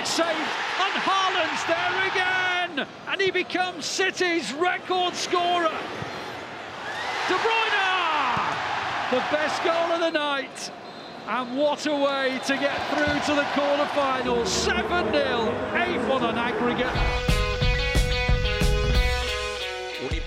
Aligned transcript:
it's 0.00 0.10
saved, 0.10 0.28
and 0.28 0.94
Haaland's 1.04 1.64
there 1.66 2.08
again, 2.10 2.86
and 3.08 3.20
he 3.20 3.30
becomes 3.30 3.84
City's 3.84 4.50
record 4.54 5.14
scorer. 5.14 5.78
De 7.28 7.34
Bruyne, 7.34 9.10
the 9.10 9.22
best 9.30 9.62
goal 9.62 9.92
of 9.92 10.00
the 10.00 10.10
night. 10.10 10.70
And 11.28 11.58
what 11.58 11.86
a 11.86 11.94
way 11.94 12.40
to 12.46 12.56
get 12.56 12.76
through 12.88 13.20
to 13.26 13.34
the 13.34 13.46
quarter-final. 13.52 14.38
7-0, 14.38 15.12
8-1 15.72 16.22
on 16.22 16.38
aggregate. 16.38 17.29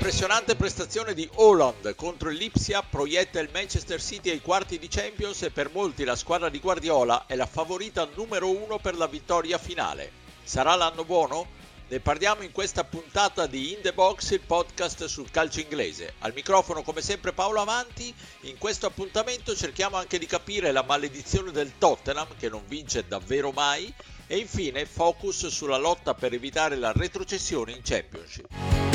Un'impressionante 0.04 0.58
prestazione 0.58 1.14
di 1.14 1.30
Holland 1.36 1.96
contro 1.96 2.30
il 2.30 2.36
Lipsia 2.36 2.84
proietta 2.84 3.40
il 3.40 3.48
Manchester 3.54 4.02
City 4.02 4.32
ai 4.32 4.42
quarti 4.42 4.78
di 4.78 4.90
Champions 4.90 5.44
e 5.44 5.50
per 5.50 5.72
molti 5.72 6.04
la 6.04 6.18
squadra 6.18 6.50
di 6.50 6.60
Guardiola 6.60 7.24
è 7.26 7.36
la 7.36 7.46
favorita 7.46 8.06
numero 8.14 8.50
uno 8.50 8.80
per 8.80 8.98
la 8.98 9.08
vittoria 9.08 9.58
finale. 9.58 10.12
Sarà 10.44 10.76
l'anno 10.76 11.06
buono? 11.06 11.48
Ne 11.88 12.02
parliamo 12.02 12.42
in 12.42 12.52
questa 12.52 12.84
puntata 12.84 13.48
di 13.48 13.72
In 13.72 13.80
The 13.82 13.94
Box, 13.94 14.32
il 14.32 14.42
podcast 14.42 15.06
sul 15.06 15.32
calcio 15.32 15.62
inglese. 15.62 16.16
Al 16.20 16.34
microfono 16.34 16.82
come 16.82 17.00
sempre 17.00 17.32
Paolo 17.32 17.62
Avanti, 17.62 18.14
in 18.42 18.58
questo 18.58 18.88
appuntamento 18.88 19.56
cerchiamo 19.56 19.96
anche 19.96 20.20
di 20.20 20.26
capire 20.26 20.74
la 20.74 20.84
maledizione 20.84 21.52
del 21.52 21.78
Tottenham 21.78 22.28
che 22.38 22.50
non 22.50 22.64
vince 22.68 23.08
davvero 23.08 23.52
mai 23.52 23.92
e 24.28 24.36
infine 24.36 24.86
focus 24.86 25.48
sulla 25.48 25.78
lotta 25.78 26.14
per 26.14 26.34
evitare 26.34 26.76
la 26.76 26.92
retrocessione 26.92 27.72
in 27.72 27.80
Championship. 27.82 28.93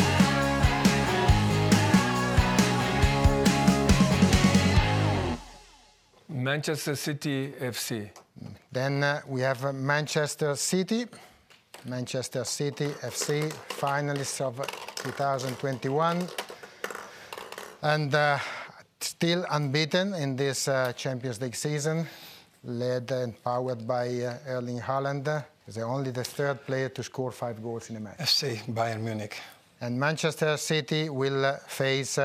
Manchester 6.48 6.97
City 6.97 7.52
FC. 7.61 8.09
Then 8.73 9.02
uh, 9.05 9.20
we 9.29 9.43
have 9.43 9.66
uh, 9.66 9.73
Manchester 9.75 10.57
City. 10.57 11.05
Manchester 11.84 12.43
City 12.45 12.87
FC, 12.87 13.52
finalists 13.68 14.41
of 14.41 14.57
2021. 14.95 16.26
And 17.82 18.15
uh, 18.15 18.38
still 18.99 19.45
unbeaten 19.51 20.15
in 20.15 20.37
this 20.37 20.69
uh, 20.69 20.95
Champions 20.95 21.38
League 21.43 21.54
season, 21.54 22.07
led 22.65 23.10
and 23.10 23.35
powered 23.45 23.87
by 23.87 24.07
uh, 24.09 24.38
Erling 24.46 24.80
Haaland. 24.80 25.45
Is 25.66 25.76
only 25.76 26.13
the 26.13 26.24
third 26.24 26.65
player 26.65 26.88
to 26.88 27.02
score 27.02 27.30
five 27.30 27.63
goals 27.63 27.91
in 27.91 27.96
a 27.96 28.01
match. 28.01 28.16
FC 28.21 28.57
Bayern 28.73 29.02
Munich. 29.02 29.37
And 29.82 30.01
Manchester 30.01 30.57
City 30.57 31.10
will 31.10 31.45
uh, 31.45 31.59
face 31.66 32.19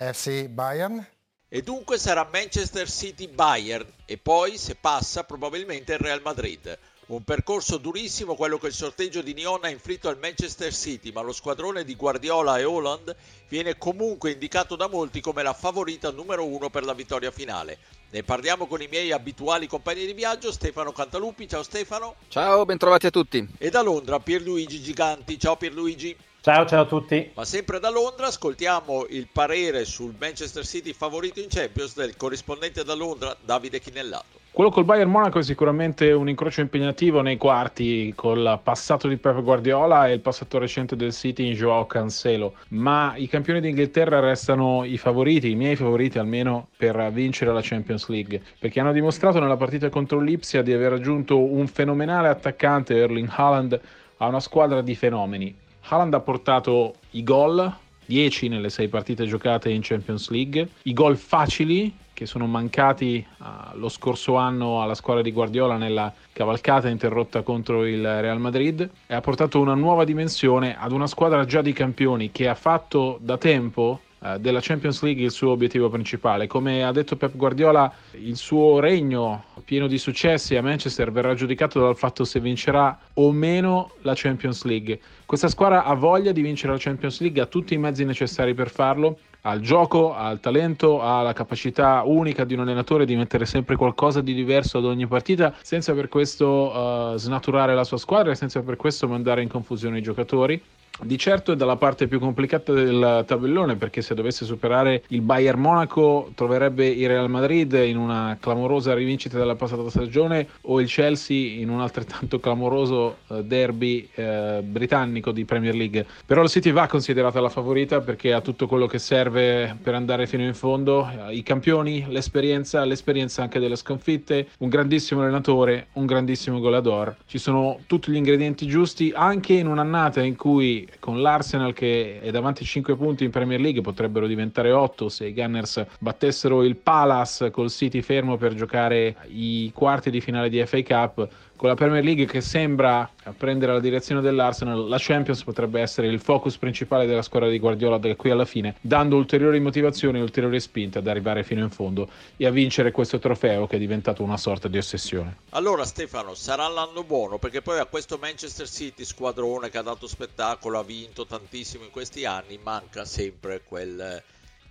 FC 0.00 0.48
Bayern. 0.48 1.04
E 1.48 1.62
dunque 1.62 1.96
sarà 1.96 2.28
Manchester 2.28 2.90
City 2.90 3.28
Bayern 3.28 3.86
e 4.04 4.18
poi, 4.18 4.58
se 4.58 4.74
passa, 4.74 5.22
probabilmente 5.22 5.92
il 5.92 6.00
Real 6.00 6.20
Madrid. 6.20 6.76
Un 7.06 7.22
percorso 7.22 7.76
durissimo 7.76 8.34
quello 8.34 8.58
che 8.58 8.66
il 8.66 8.72
sorteggio 8.72 9.22
di 9.22 9.32
Nyon 9.32 9.62
ha 9.62 9.68
inflitto 9.68 10.08
al 10.08 10.18
Manchester 10.18 10.74
City, 10.74 11.12
ma 11.12 11.20
lo 11.20 11.32
squadrone 11.32 11.84
di 11.84 11.94
Guardiola 11.94 12.58
e 12.58 12.64
Holland 12.64 13.14
viene 13.46 13.78
comunque 13.78 14.32
indicato 14.32 14.74
da 14.74 14.88
molti 14.88 15.20
come 15.20 15.44
la 15.44 15.52
favorita 15.52 16.10
numero 16.10 16.44
uno 16.44 16.68
per 16.68 16.82
la 16.82 16.94
vittoria 16.94 17.30
finale. 17.30 17.78
Ne 18.10 18.22
parliamo 18.22 18.66
con 18.66 18.80
i 18.80 18.88
miei 18.88 19.12
abituali 19.12 19.66
compagni 19.66 20.06
di 20.06 20.12
viaggio, 20.12 20.52
Stefano 20.52 20.92
Cantalupi. 20.92 21.48
Ciao 21.48 21.62
Stefano. 21.62 22.14
Ciao, 22.28 22.64
bentrovati 22.64 23.06
a 23.06 23.10
tutti. 23.10 23.46
E 23.58 23.70
da 23.70 23.82
Londra 23.82 24.20
Pierluigi 24.20 24.80
Giganti. 24.80 25.38
Ciao 25.38 25.56
Pierluigi. 25.56 26.16
Ciao, 26.40 26.64
ciao 26.64 26.82
a 26.82 26.86
tutti. 26.86 27.32
Ma 27.34 27.44
sempre 27.44 27.80
da 27.80 27.90
Londra 27.90 28.28
ascoltiamo 28.28 29.06
il 29.08 29.26
parere 29.32 29.84
sul 29.84 30.14
Manchester 30.16 30.64
City 30.64 30.92
favorito 30.92 31.40
in 31.40 31.48
Champions 31.48 31.94
del 31.96 32.16
corrispondente 32.16 32.84
da 32.84 32.94
Londra 32.94 33.36
Davide 33.44 33.80
Chinellato. 33.80 34.35
Quello 34.56 34.70
col 34.70 34.86
Bayern 34.86 35.10
Monaco 35.10 35.38
è 35.38 35.42
sicuramente 35.42 36.12
un 36.12 36.30
incrocio 36.30 36.62
impegnativo 36.62 37.20
nei 37.20 37.36
quarti 37.36 38.14
col 38.16 38.58
passato 38.62 39.06
di 39.06 39.18
Pep 39.18 39.42
Guardiola 39.42 40.08
e 40.08 40.14
il 40.14 40.20
passato 40.20 40.56
recente 40.56 40.96
del 40.96 41.12
City 41.12 41.46
in 41.48 41.52
Joao 41.52 41.84
Cancelo, 41.84 42.54
ma 42.68 43.12
i 43.16 43.28
campioni 43.28 43.60
d'Inghilterra 43.60 44.18
restano 44.18 44.84
i 44.84 44.96
favoriti, 44.96 45.50
i 45.50 45.56
miei 45.56 45.76
favoriti 45.76 46.18
almeno 46.18 46.68
per 46.74 47.10
vincere 47.12 47.52
la 47.52 47.60
Champions 47.62 48.08
League, 48.08 48.40
perché 48.58 48.80
hanno 48.80 48.92
dimostrato 48.92 49.40
nella 49.40 49.58
partita 49.58 49.90
contro 49.90 50.20
l'Ipsia 50.20 50.62
di 50.62 50.72
aver 50.72 50.94
aggiunto 50.94 51.38
un 51.38 51.66
fenomenale 51.66 52.28
attaccante 52.28 52.96
Erling 52.96 53.28
Haaland 53.30 53.78
a 54.16 54.26
una 54.26 54.40
squadra 54.40 54.80
di 54.80 54.94
fenomeni. 54.94 55.54
Haaland 55.82 56.14
ha 56.14 56.20
portato 56.20 56.94
i 57.10 57.22
gol, 57.22 57.70
10 58.06 58.48
nelle 58.48 58.70
6 58.70 58.88
partite 58.88 59.26
giocate 59.26 59.68
in 59.68 59.82
Champions 59.82 60.30
League, 60.30 60.66
i 60.84 60.94
gol 60.94 61.18
facili 61.18 61.92
che 62.16 62.24
sono 62.24 62.46
mancati 62.46 63.22
uh, 63.40 63.76
lo 63.76 63.90
scorso 63.90 64.36
anno 64.36 64.80
alla 64.80 64.94
squadra 64.94 65.22
di 65.22 65.30
Guardiola 65.32 65.76
nella 65.76 66.10
cavalcata 66.32 66.88
interrotta 66.88 67.42
contro 67.42 67.84
il 67.84 68.02
Real 68.22 68.40
Madrid 68.40 68.88
e 69.06 69.14
ha 69.14 69.20
portato 69.20 69.60
una 69.60 69.74
nuova 69.74 70.04
dimensione 70.04 70.78
ad 70.78 70.92
una 70.92 71.06
squadra 71.06 71.44
già 71.44 71.60
di 71.60 71.74
campioni 71.74 72.32
che 72.32 72.48
ha 72.48 72.54
fatto 72.54 73.18
da 73.20 73.36
tempo 73.36 74.00
della 74.38 74.60
Champions 74.60 75.02
League 75.02 75.22
il 75.22 75.30
suo 75.30 75.50
obiettivo 75.50 75.88
principale. 75.88 76.46
Come 76.46 76.84
ha 76.84 76.92
detto 76.92 77.16
Pep 77.16 77.36
Guardiola, 77.36 77.92
il 78.12 78.36
suo 78.36 78.80
regno 78.80 79.44
pieno 79.64 79.86
di 79.86 79.98
successi 79.98 80.56
a 80.56 80.62
Manchester 80.62 81.10
verrà 81.12 81.34
giudicato 81.34 81.80
dal 81.80 81.96
fatto 81.96 82.24
se 82.24 82.40
vincerà 82.40 82.98
o 83.14 83.32
meno 83.32 83.92
la 84.02 84.12
Champions 84.14 84.64
League. 84.64 85.00
Questa 85.26 85.48
squadra 85.48 85.84
ha 85.84 85.94
voglia 85.94 86.32
di 86.32 86.40
vincere 86.40 86.72
la 86.72 86.78
Champions 86.78 87.20
League, 87.20 87.40
ha 87.40 87.46
tutti 87.46 87.74
i 87.74 87.78
mezzi 87.78 88.04
necessari 88.04 88.54
per 88.54 88.70
farlo, 88.70 89.18
ha 89.42 89.52
il 89.52 89.60
gioco, 89.60 90.14
ha 90.14 90.30
il 90.30 90.40
talento, 90.40 91.00
ha 91.00 91.22
la 91.22 91.32
capacità 91.32 92.02
unica 92.04 92.44
di 92.44 92.54
un 92.54 92.60
allenatore 92.60 93.04
di 93.04 93.14
mettere 93.14 93.46
sempre 93.46 93.76
qualcosa 93.76 94.20
di 94.20 94.34
diverso 94.34 94.78
ad 94.78 94.84
ogni 94.84 95.06
partita, 95.06 95.54
senza 95.62 95.94
per 95.94 96.08
questo 96.08 96.72
uh, 96.72 97.16
snaturare 97.16 97.74
la 97.74 97.84
sua 97.84 97.96
squadra 97.96 98.32
e 98.32 98.34
senza 98.34 98.62
per 98.62 98.76
questo 98.76 99.06
mandare 99.06 99.42
in 99.42 99.48
confusione 99.48 99.98
i 99.98 100.02
giocatori. 100.02 100.60
Di 101.02 101.18
certo 101.18 101.52
è 101.52 101.56
dalla 101.56 101.76
parte 101.76 102.08
più 102.08 102.18
complicata 102.18 102.72
del 102.72 103.24
tabellone 103.26 103.76
perché 103.76 104.00
se 104.00 104.14
dovesse 104.14 104.46
superare 104.46 105.02
il 105.08 105.20
Bayern 105.20 105.60
Monaco 105.60 106.30
troverebbe 106.34 106.86
il 106.86 107.06
Real 107.06 107.28
Madrid 107.28 107.72
in 107.74 107.98
una 107.98 108.38
clamorosa 108.40 108.94
rivincita 108.94 109.36
della 109.36 109.56
passata 109.56 109.88
stagione 109.90 110.48
o 110.62 110.80
il 110.80 110.88
Chelsea 110.88 111.60
in 111.60 111.68
un 111.68 111.82
altrettanto 111.82 112.40
clamoroso 112.40 113.18
uh, 113.26 113.42
derby 113.42 114.08
uh, 114.14 114.62
britannico 114.62 115.32
di 115.32 115.44
Premier 115.44 115.74
League. 115.74 116.06
Però 116.24 116.42
il 116.42 116.48
City 116.48 116.72
va 116.72 116.86
considerata 116.86 117.40
la 117.40 117.50
favorita 117.50 118.00
perché 118.00 118.32
ha 118.32 118.40
tutto 118.40 118.66
quello 118.66 118.86
che 118.86 118.98
serve 118.98 119.76
per 119.80 119.94
andare 119.94 120.26
fino 120.26 120.44
in 120.44 120.54
fondo, 120.54 121.00
uh, 121.00 121.30
i 121.30 121.42
campioni, 121.42 122.06
l'esperienza, 122.08 122.82
l'esperienza 122.84 123.42
anche 123.42 123.58
delle 123.58 123.76
sconfitte, 123.76 124.48
un 124.58 124.70
grandissimo 124.70 125.20
allenatore, 125.20 125.88
un 125.94 126.06
grandissimo 126.06 126.58
goleador. 126.58 127.16
Ci 127.26 127.36
sono 127.36 127.80
tutti 127.86 128.10
gli 128.10 128.16
ingredienti 128.16 128.66
giusti 128.66 129.12
anche 129.14 129.52
in 129.52 129.66
un'annata 129.66 130.22
in 130.22 130.36
cui 130.36 130.85
con 130.98 131.20
l'Arsenal 131.20 131.72
che 131.72 132.20
è 132.20 132.30
davanti 132.30 132.62
a 132.62 132.66
5 132.66 132.96
punti 132.96 133.24
in 133.24 133.30
Premier 133.30 133.60
League 133.60 133.80
potrebbero 133.80 134.26
diventare 134.26 134.72
8 134.72 135.08
se 135.08 135.26
i 135.26 135.34
Gunners 135.34 135.84
battessero 135.98 136.62
il 136.62 136.76
Palace 136.76 137.50
col 137.50 137.70
City 137.70 138.02
fermo 138.02 138.36
per 138.36 138.54
giocare 138.54 139.16
i 139.28 139.70
quarti 139.74 140.10
di 140.10 140.20
finale 140.20 140.48
di 140.48 140.64
FA 140.66 140.82
Cup 140.82 141.28
con 141.56 141.68
la 141.68 141.74
Premier 141.74 142.04
League 142.04 142.26
che 142.26 142.40
sembra 142.40 143.10
prendere 143.36 143.72
la 143.72 143.80
direzione 143.80 144.20
dell'Arsenal, 144.20 144.88
la 144.88 144.98
Champions 145.00 145.42
potrebbe 145.42 145.80
essere 145.80 146.06
il 146.06 146.20
focus 146.20 146.58
principale 146.58 147.06
della 147.06 147.22
squadra 147.22 147.48
di 147.48 147.58
Guardiola 147.58 147.98
da 147.98 148.14
qui 148.14 148.30
alla 148.30 148.44
fine, 148.44 148.76
dando 148.80 149.16
ulteriori 149.16 149.58
motivazioni, 149.58 150.20
ulteriori 150.20 150.60
spinte 150.60 150.98
ad 150.98 151.06
arrivare 151.06 151.42
fino 151.42 151.62
in 151.62 151.70
fondo 151.70 152.08
e 152.36 152.46
a 152.46 152.50
vincere 152.50 152.92
questo 152.92 153.18
trofeo 153.18 153.66
che 153.66 153.76
è 153.76 153.78
diventato 153.78 154.22
una 154.22 154.36
sorta 154.36 154.68
di 154.68 154.76
ossessione. 154.76 155.38
Allora 155.50 155.84
Stefano, 155.84 156.34
sarà 156.34 156.68
l'anno 156.68 157.02
buono 157.04 157.38
perché 157.38 157.62
poi 157.62 157.78
a 157.78 157.86
questo 157.86 158.18
Manchester 158.20 158.68
City, 158.68 159.04
squadrone 159.04 159.70
che 159.70 159.78
ha 159.78 159.82
dato 159.82 160.06
spettacolo, 160.06 160.78
ha 160.78 160.84
vinto 160.84 161.26
tantissimo 161.26 161.84
in 161.84 161.90
questi 161.90 162.24
anni, 162.24 162.58
manca 162.62 163.04
sempre 163.04 163.62
quel... 163.64 164.22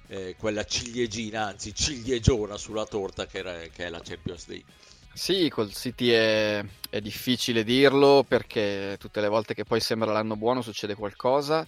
Eh, 0.07 0.35
quella 0.37 0.63
ciliegina, 0.63 1.47
anzi 1.47 1.73
ciliegiona 1.73 2.57
sulla 2.57 2.85
torta 2.85 3.25
che, 3.25 3.39
era, 3.39 3.53
che 3.73 3.85
è 3.85 3.89
la 3.89 4.01
Champions 4.03 4.45
League. 4.45 4.71
Sì, 5.15 5.47
col 5.49 5.71
City 5.71 6.09
è, 6.09 6.61
è, 6.89 6.99
difficile 6.99 7.63
dirlo 7.63 8.25
perché 8.27 8.97
tutte 8.99 9.21
le 9.21 9.29
volte 9.29 9.53
che 9.53 9.63
poi 9.63 9.79
sembra 9.79 10.11
l'anno 10.11 10.35
buono 10.35 10.61
succede 10.61 10.93
qualcosa 10.93 11.65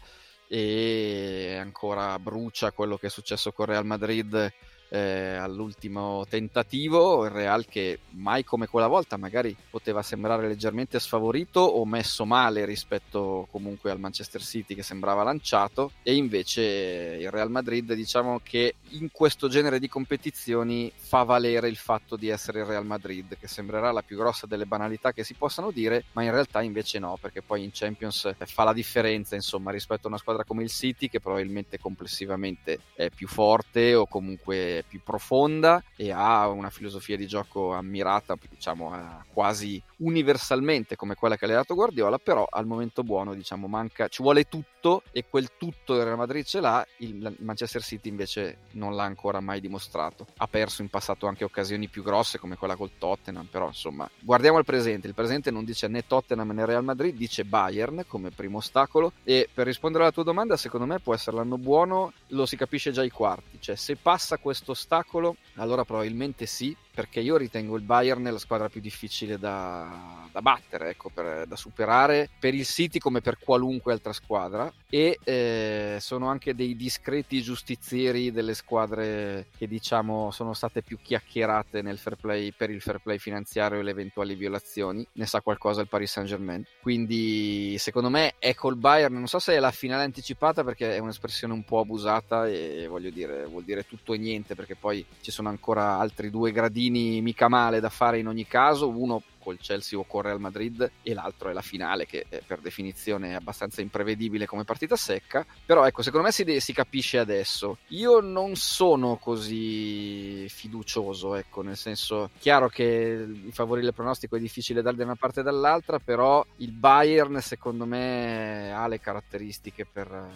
e 0.50 1.56
ancora 1.58 2.20
brucia 2.20 2.74
quello 2.74 2.98
che 2.98 3.08
è 3.08 3.10
successo 3.10 3.54
con 3.54 3.68
Real 3.68 3.86
Madrid 3.86 4.52
eh, 4.90 5.36
all'ultimo 5.36 6.26
tentativo, 6.30 7.26
il 7.26 7.32
Real 7.32 7.66
che 7.66 8.00
mai 8.12 8.44
come 8.44 8.68
quella 8.68 8.88
volta 8.88 9.18
magari 9.18 9.56
poteva 9.70 10.02
sembrare 10.02 10.48
leggermente 10.48 11.00
sfavorito 11.00 11.60
o 11.60 11.86
messo 11.86 12.26
male 12.26 12.66
rispetto 12.66 13.48
comunque 13.52 13.92
al 13.92 14.00
Manchester 14.00 14.42
City 14.42 14.76
che 14.76 14.84
sembrava 14.84 15.24
lanciato. 15.24 15.92
E 16.04 16.16
invece 16.16 17.18
il 17.20 17.30
Real 17.32 17.52
Madrid 17.52 17.94
diciamo 17.94 18.40
che 18.44 18.76
in 18.92 19.10
questo 19.12 19.48
genere 19.48 19.80
di 19.80 19.90
competizioni 19.90 20.92
fa 20.96 21.24
valere 21.24 21.68
il 21.68 21.76
fatto 21.76 22.16
di 22.16 22.30
essere 22.30 22.60
il 22.60 22.66
Real 22.66 22.86
Madrid 22.86 23.38
che 23.38 23.48
sembrerà 23.48 23.92
la 23.92 24.02
più 24.02 24.18
grossa 24.18 24.48
delle 24.48 24.66
banalità 24.66 25.12
che 25.12 25.24
si 25.24 25.34
possano 25.34 25.72
dire 25.72 26.06
ma 26.14 26.24
in 26.24 26.32
realtà 26.32 26.62
invece 26.62 27.00
no 27.00 27.18
perché 27.20 27.42
poi 27.42 27.64
in 27.64 27.72
Champions 27.74 28.34
fa 28.38 28.64
la 28.64 28.74
differenza 28.74 29.36
insomma 29.36 29.72
rispetto 29.72 30.08
a 30.08 30.10
una 30.10 30.18
squadra 30.18 30.44
come 30.44 30.64
il 30.64 30.70
City 30.70 31.10
che 31.10 31.20
probabilmente 31.20 31.80
complessivamente 31.80 32.80
è 32.96 33.10
più 33.10 33.28
forte 33.28 33.96
o 33.96 34.08
comunque 34.08 34.77
più 34.84 35.02
profonda 35.04 35.84
e 35.96 36.12
ha 36.12 36.48
una 36.48 36.70
filosofia 36.70 37.18
di 37.18 37.28
gioco 37.28 37.74
ammirata, 37.74 38.36
diciamo, 38.50 39.24
quasi 39.34 39.82
universalmente 39.98 40.96
come 40.96 41.16
quella 41.16 41.38
che 41.38 41.46
ha 41.46 41.50
dato 41.50 41.76
Guardiola, 41.76 42.18
però 42.18 42.46
al 42.50 42.66
momento 42.66 43.04
buono 43.04 43.34
diciamo 43.34 43.68
manca, 43.68 44.08
ci 44.08 44.22
vuole 44.22 44.46
tutto 44.46 45.04
e 45.12 45.26
quel 45.30 45.52
tutto 45.58 45.96
il 45.96 46.04
Real 46.04 46.18
Madrid 46.18 46.44
ce 46.44 46.60
l'ha, 46.60 46.86
il 46.98 47.36
Manchester 47.40 47.82
City 47.82 48.10
invece 48.10 48.60
non 48.72 48.96
l'ha 48.96 49.04
ancora 49.04 49.40
mai 49.40 49.60
dimostrato. 49.60 50.28
Ha 50.38 50.48
perso 50.48 50.82
in 50.82 50.90
passato 50.90 51.28
anche 51.28 51.44
occasioni 51.44 51.88
più 51.88 52.04
grosse 52.04 52.38
come 52.38 52.56
quella 52.56 52.76
col 52.76 52.92
Tottenham, 52.98 53.46
però 53.46 53.68
insomma 53.68 54.10
guardiamo 54.20 54.58
il 54.58 54.66
presente, 54.66 55.08
il 55.08 55.14
presente 55.14 55.52
non 55.52 55.66
dice 55.66 55.88
né 55.88 56.06
Tottenham 56.06 56.52
né 56.52 56.66
Real 56.66 56.84
Madrid, 56.84 57.16
dice 57.16 57.46
Bayern 57.46 58.06
come 58.08 58.30
primo 58.30 58.58
ostacolo. 58.58 59.14
E 59.24 59.50
per 59.54 59.66
rispondere 59.66 60.04
alla 60.04 60.14
tua 60.14 60.24
domanda 60.24 60.58
secondo 60.58 60.86
me 60.86 61.00
può 61.00 61.14
essere 61.14 61.38
l'anno 61.38 61.58
buono, 61.58 62.14
lo 62.28 62.46
si 62.46 62.56
capisce 62.56 62.92
già 62.92 63.02
ai 63.02 63.10
quarti, 63.10 63.60
cioè 63.60 63.76
se 63.76 63.96
passa 63.96 64.38
questo 64.38 64.72
ostacolo 64.72 65.36
allora 65.56 65.84
probabilmente 65.84 66.46
sì, 66.46 66.76
perché 66.98 67.20
io 67.20 67.38
ritengo 67.38 67.76
il 67.76 67.84
Bayern 67.84 68.24
la 68.24 68.40
squadra 68.40 68.70
più 68.70 68.82
difficile 68.82 69.38
da, 69.38 70.28
da 70.32 70.42
battere, 70.42 70.90
ecco, 70.90 71.12
per, 71.14 71.46
da 71.46 71.56
superare 71.56 72.28
per 72.40 72.56
il 72.56 72.66
City 72.66 72.98
come 72.98 73.22
per 73.22 73.38
qualunque 73.38 73.94
altra 73.94 74.14
squadra. 74.14 74.74
E 74.90 75.20
eh, 75.24 75.98
sono 76.00 76.28
anche 76.28 76.56
dei 76.56 76.76
discreti 76.76 77.40
giustizieri 77.44 78.32
delle 78.32 78.56
squadre 78.56 79.46
che 79.56 79.68
diciamo 79.68 80.32
sono 80.32 80.56
state 80.56 80.82
più 80.82 80.98
chiacchierate 81.00 81.84
nel 81.84 82.00
fair 82.00 82.16
play 82.16 82.52
per 82.52 82.72
il 82.72 82.82
fair 82.82 83.00
play 83.00 83.20
finanziario 83.20 83.80
e 83.80 83.84
le 83.84 83.92
eventuali 83.92 84.34
violazioni, 84.34 85.06
ne 85.12 85.26
sa 85.28 85.42
qualcosa 85.42 85.82
il 85.82 85.90
Paris 85.90 86.10
Saint 86.10 86.28
Germain, 86.28 86.66
quindi 86.82 87.76
secondo 87.78 88.10
me 88.10 88.36
è 88.40 88.56
col 88.56 88.78
Bayern, 88.78 89.14
non 89.14 89.28
so 89.28 89.38
se 89.38 89.54
è 89.54 89.60
la 89.60 89.72
finale 89.72 90.04
anticipata 90.04 90.64
perché 90.64 90.96
è 90.96 91.00
un'espressione 91.00 91.54
un 91.54 91.64
po' 91.64 91.80
abusata 91.80 92.48
e 92.48 92.88
voglio 92.90 93.12
dire 93.12 93.46
vuol 93.46 93.66
dire 93.66 93.86
tutto 93.86 94.14
e 94.14 94.18
niente 94.18 94.56
perché 94.56 94.76
poi 94.76 95.06
ci 95.22 95.30
sono 95.30 95.50
ancora 95.50 96.00
altri 96.00 96.32
due 96.32 96.52
gradini 96.52 96.87
gradini 96.88 97.22
mica 97.22 97.48
male 97.48 97.80
da 97.80 97.90
fare 97.90 98.20
in 98.20 98.28
ogni 98.28 98.48
caso, 98.48 98.90
uno 98.90 99.22
col 99.40 99.58
Chelsea 99.60 99.98
o 99.98 100.04
con 100.06 100.22
Real 100.22 100.40
Madrid 100.40 100.92
e 101.02 101.14
l'altro 101.14 101.50
è 101.50 101.54
la 101.54 101.62
finale 101.62 102.06
che 102.06 102.26
è, 102.28 102.42
per 102.46 102.60
definizione 102.60 103.32
è 103.32 103.34
abbastanza 103.34 103.82
imprevedibile 103.82 104.46
come 104.46 104.66
partita 104.66 104.96
secca, 104.98 105.46
però 105.66 105.86
ecco 105.86 106.02
secondo 106.02 106.26
me 106.26 106.34
si, 106.34 106.44
de- 106.44 106.60
si 106.60 106.74
capisce 106.74 107.18
adesso. 107.18 107.78
Io 107.88 108.20
non 108.20 108.56
sono 108.56 109.18
così 109.18 110.48
fiducioso, 110.50 111.36
ecco, 111.36 111.62
nel 111.62 111.78
senso 111.78 112.30
chiaro 112.40 112.68
che 112.68 113.26
favorire 113.52 113.88
il 113.88 113.94
pronostico 113.94 114.36
è 114.36 114.40
difficile 114.40 114.82
da 114.82 114.94
una 114.98 115.16
parte 115.16 115.40
e 115.40 115.44
dall'altra, 115.44 116.00
però 116.00 116.46
il 116.58 116.72
Bayern 116.72 117.40
secondo 117.42 117.86
me 117.86 118.74
ha 118.74 118.88
le 118.88 119.00
caratteristiche 119.00 119.86
per, 119.86 120.30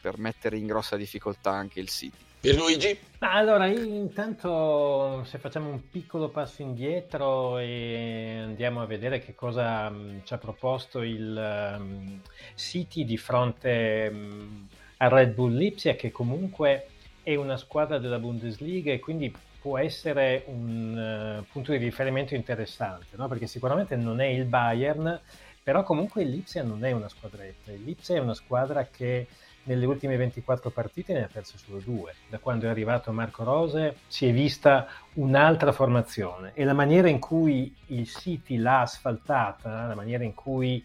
per 0.00 0.18
mettere 0.18 0.56
in 0.56 0.66
grossa 0.66 0.96
difficoltà 0.96 1.50
anche 1.50 1.80
il 1.80 1.88
City. 1.88 2.32
Pierluigi? 2.44 2.98
Allora, 3.20 3.68
intanto 3.68 5.24
se 5.24 5.38
facciamo 5.38 5.70
un 5.70 5.88
piccolo 5.88 6.28
passo 6.28 6.60
indietro 6.60 7.56
e 7.56 8.38
andiamo 8.42 8.82
a 8.82 8.84
vedere 8.84 9.18
che 9.18 9.34
cosa 9.34 9.86
um, 9.86 10.20
ci 10.24 10.34
ha 10.34 10.36
proposto 10.36 11.00
il 11.00 11.74
um, 11.78 12.20
City 12.54 13.06
di 13.06 13.16
fronte 13.16 14.10
um, 14.12 14.68
a 14.98 15.08
Red 15.08 15.32
Bull 15.32 15.54
Lipsia, 15.54 15.94
che 15.94 16.12
comunque 16.12 16.88
è 17.22 17.34
una 17.34 17.56
squadra 17.56 17.96
della 17.96 18.18
Bundesliga 18.18 18.92
e 18.92 18.98
quindi 18.98 19.34
può 19.58 19.78
essere 19.78 20.44
un 20.48 21.38
uh, 21.40 21.50
punto 21.50 21.72
di 21.72 21.78
riferimento 21.78 22.34
interessante, 22.34 23.16
no? 23.16 23.26
perché 23.26 23.46
sicuramente 23.46 23.96
non 23.96 24.20
è 24.20 24.26
il 24.26 24.44
Bayern, 24.44 25.18
però 25.62 25.82
comunque 25.82 26.24
il 26.24 26.28
Lipsia 26.28 26.62
non 26.62 26.84
è 26.84 26.92
una 26.92 27.08
squadretta, 27.08 27.72
il 27.72 27.82
Lipsia 27.82 28.16
è 28.16 28.20
una 28.20 28.34
squadra 28.34 28.84
che 28.84 29.28
nelle 29.64 29.86
ultime 29.86 30.16
24 30.16 30.70
partite 30.70 31.12
ne 31.12 31.24
ha 31.24 31.28
perse 31.30 31.58
solo 31.58 31.78
due. 31.78 32.14
Da 32.28 32.38
quando 32.38 32.66
è 32.66 32.68
arrivato 32.68 33.12
Marco 33.12 33.44
Rose 33.44 33.96
si 34.06 34.26
è 34.26 34.32
vista 34.32 34.86
un'altra 35.14 35.72
formazione 35.72 36.52
e 36.54 36.64
la 36.64 36.72
maniera 36.72 37.08
in 37.08 37.18
cui 37.18 37.74
il 37.86 38.08
City 38.08 38.56
l'ha 38.56 38.80
asfaltata, 38.80 39.86
la 39.86 39.94
maniera 39.94 40.24
in 40.24 40.34
cui 40.34 40.84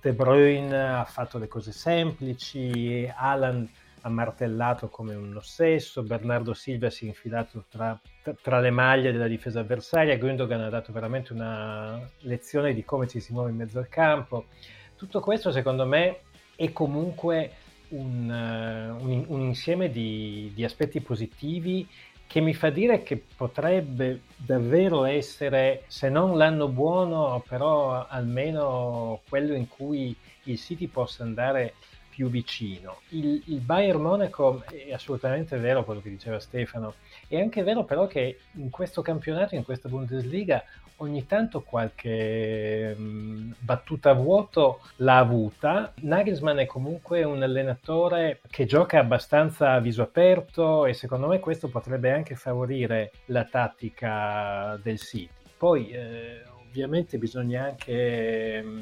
De 0.00 0.12
Bruyne 0.12 0.98
ha 0.98 1.04
fatto 1.04 1.38
le 1.38 1.48
cose 1.48 1.72
semplici, 1.72 3.10
Alan 3.14 3.68
ha 4.02 4.08
martellato 4.08 4.88
come 4.88 5.16
un 5.16 5.34
ossesso, 5.34 6.04
Bernardo 6.04 6.54
Silva 6.54 6.90
si 6.90 7.06
è 7.06 7.08
infilato 7.08 7.64
tra, 7.68 7.98
tra, 8.40 8.60
le 8.60 8.70
maglie 8.70 9.10
della 9.10 9.26
difesa 9.26 9.60
avversaria, 9.60 10.16
Gundogan 10.16 10.60
ha 10.60 10.68
dato 10.68 10.92
veramente 10.92 11.32
una 11.32 12.00
lezione 12.20 12.72
di 12.72 12.84
come 12.84 13.08
ci 13.08 13.18
si 13.18 13.32
muove 13.32 13.50
in 13.50 13.56
mezzo 13.56 13.80
al 13.80 13.88
campo. 13.88 14.46
Tutto 14.94 15.18
questo 15.18 15.50
secondo 15.50 15.84
me 15.86 16.20
è 16.54 16.72
comunque 16.72 17.50
un, 17.88 18.30
eh, 18.30 18.90
un, 18.90 19.24
un 19.28 19.40
insieme 19.40 19.90
di, 19.90 20.50
di, 20.54 20.64
aspetti 20.64 21.00
positivi 21.00 21.86
che 22.26 22.40
mi 22.40 22.54
fa 22.54 22.70
dire 22.70 23.02
che 23.02 23.22
potrebbe 23.36 24.22
davvero 24.36 25.04
essere, 25.04 25.84
se 25.86 26.08
non 26.08 26.36
l'anno 26.36 26.68
buono, 26.68 27.42
però 27.46 28.06
almeno 28.06 29.20
quello 29.28 29.54
in 29.54 29.68
cui 29.68 30.14
il 30.44 30.58
City 30.58 30.88
possa 30.88 31.22
andare 31.22 31.74
più 32.10 32.28
vicino. 32.28 33.00
Il, 33.10 33.42
il 33.46 33.60
Bayern 33.60 34.00
Monaco 34.00 34.64
è 34.64 34.92
assolutamente 34.92 35.56
vero 35.58 35.84
quello 35.84 36.00
che 36.00 36.08
diceva 36.08 36.40
Stefano, 36.40 36.94
è 37.28 37.38
anche 37.38 37.62
vero 37.62 37.84
però 37.84 38.06
che 38.06 38.38
in 38.52 38.70
questo 38.70 39.02
campionato, 39.02 39.54
in 39.54 39.64
questa 39.64 39.88
Bundesliga, 39.88 40.64
ogni 40.96 41.26
tanto 41.26 41.62
qualche 41.62 42.94
mh, 42.96 43.02
mm, 43.02 43.52
battuta 43.58 44.10
a 44.10 44.14
vuoto 44.14 44.80
l'ha 44.96 45.18
avuta. 45.18 45.92
Nagelsmann 46.00 46.58
è 46.58 46.66
comunque 46.66 47.24
un 47.24 47.42
allenatore 47.42 48.40
che 48.48 48.64
gioca 48.66 48.98
abbastanza 48.98 49.72
a 49.72 49.80
viso 49.80 50.02
aperto 50.02 50.86
e 50.86 50.94
secondo 50.94 51.26
me 51.26 51.40
questo 51.40 51.68
potrebbe 51.68 52.12
anche 52.12 52.34
favorire 52.34 53.12
la 53.26 53.44
tattica 53.44 54.78
del 54.82 54.98
City. 54.98 55.30
Poi 55.56 55.90
eh, 55.90 56.42
ovviamente 56.66 57.18
bisogna 57.18 57.64
anche 57.64 58.62
mm, 58.62 58.80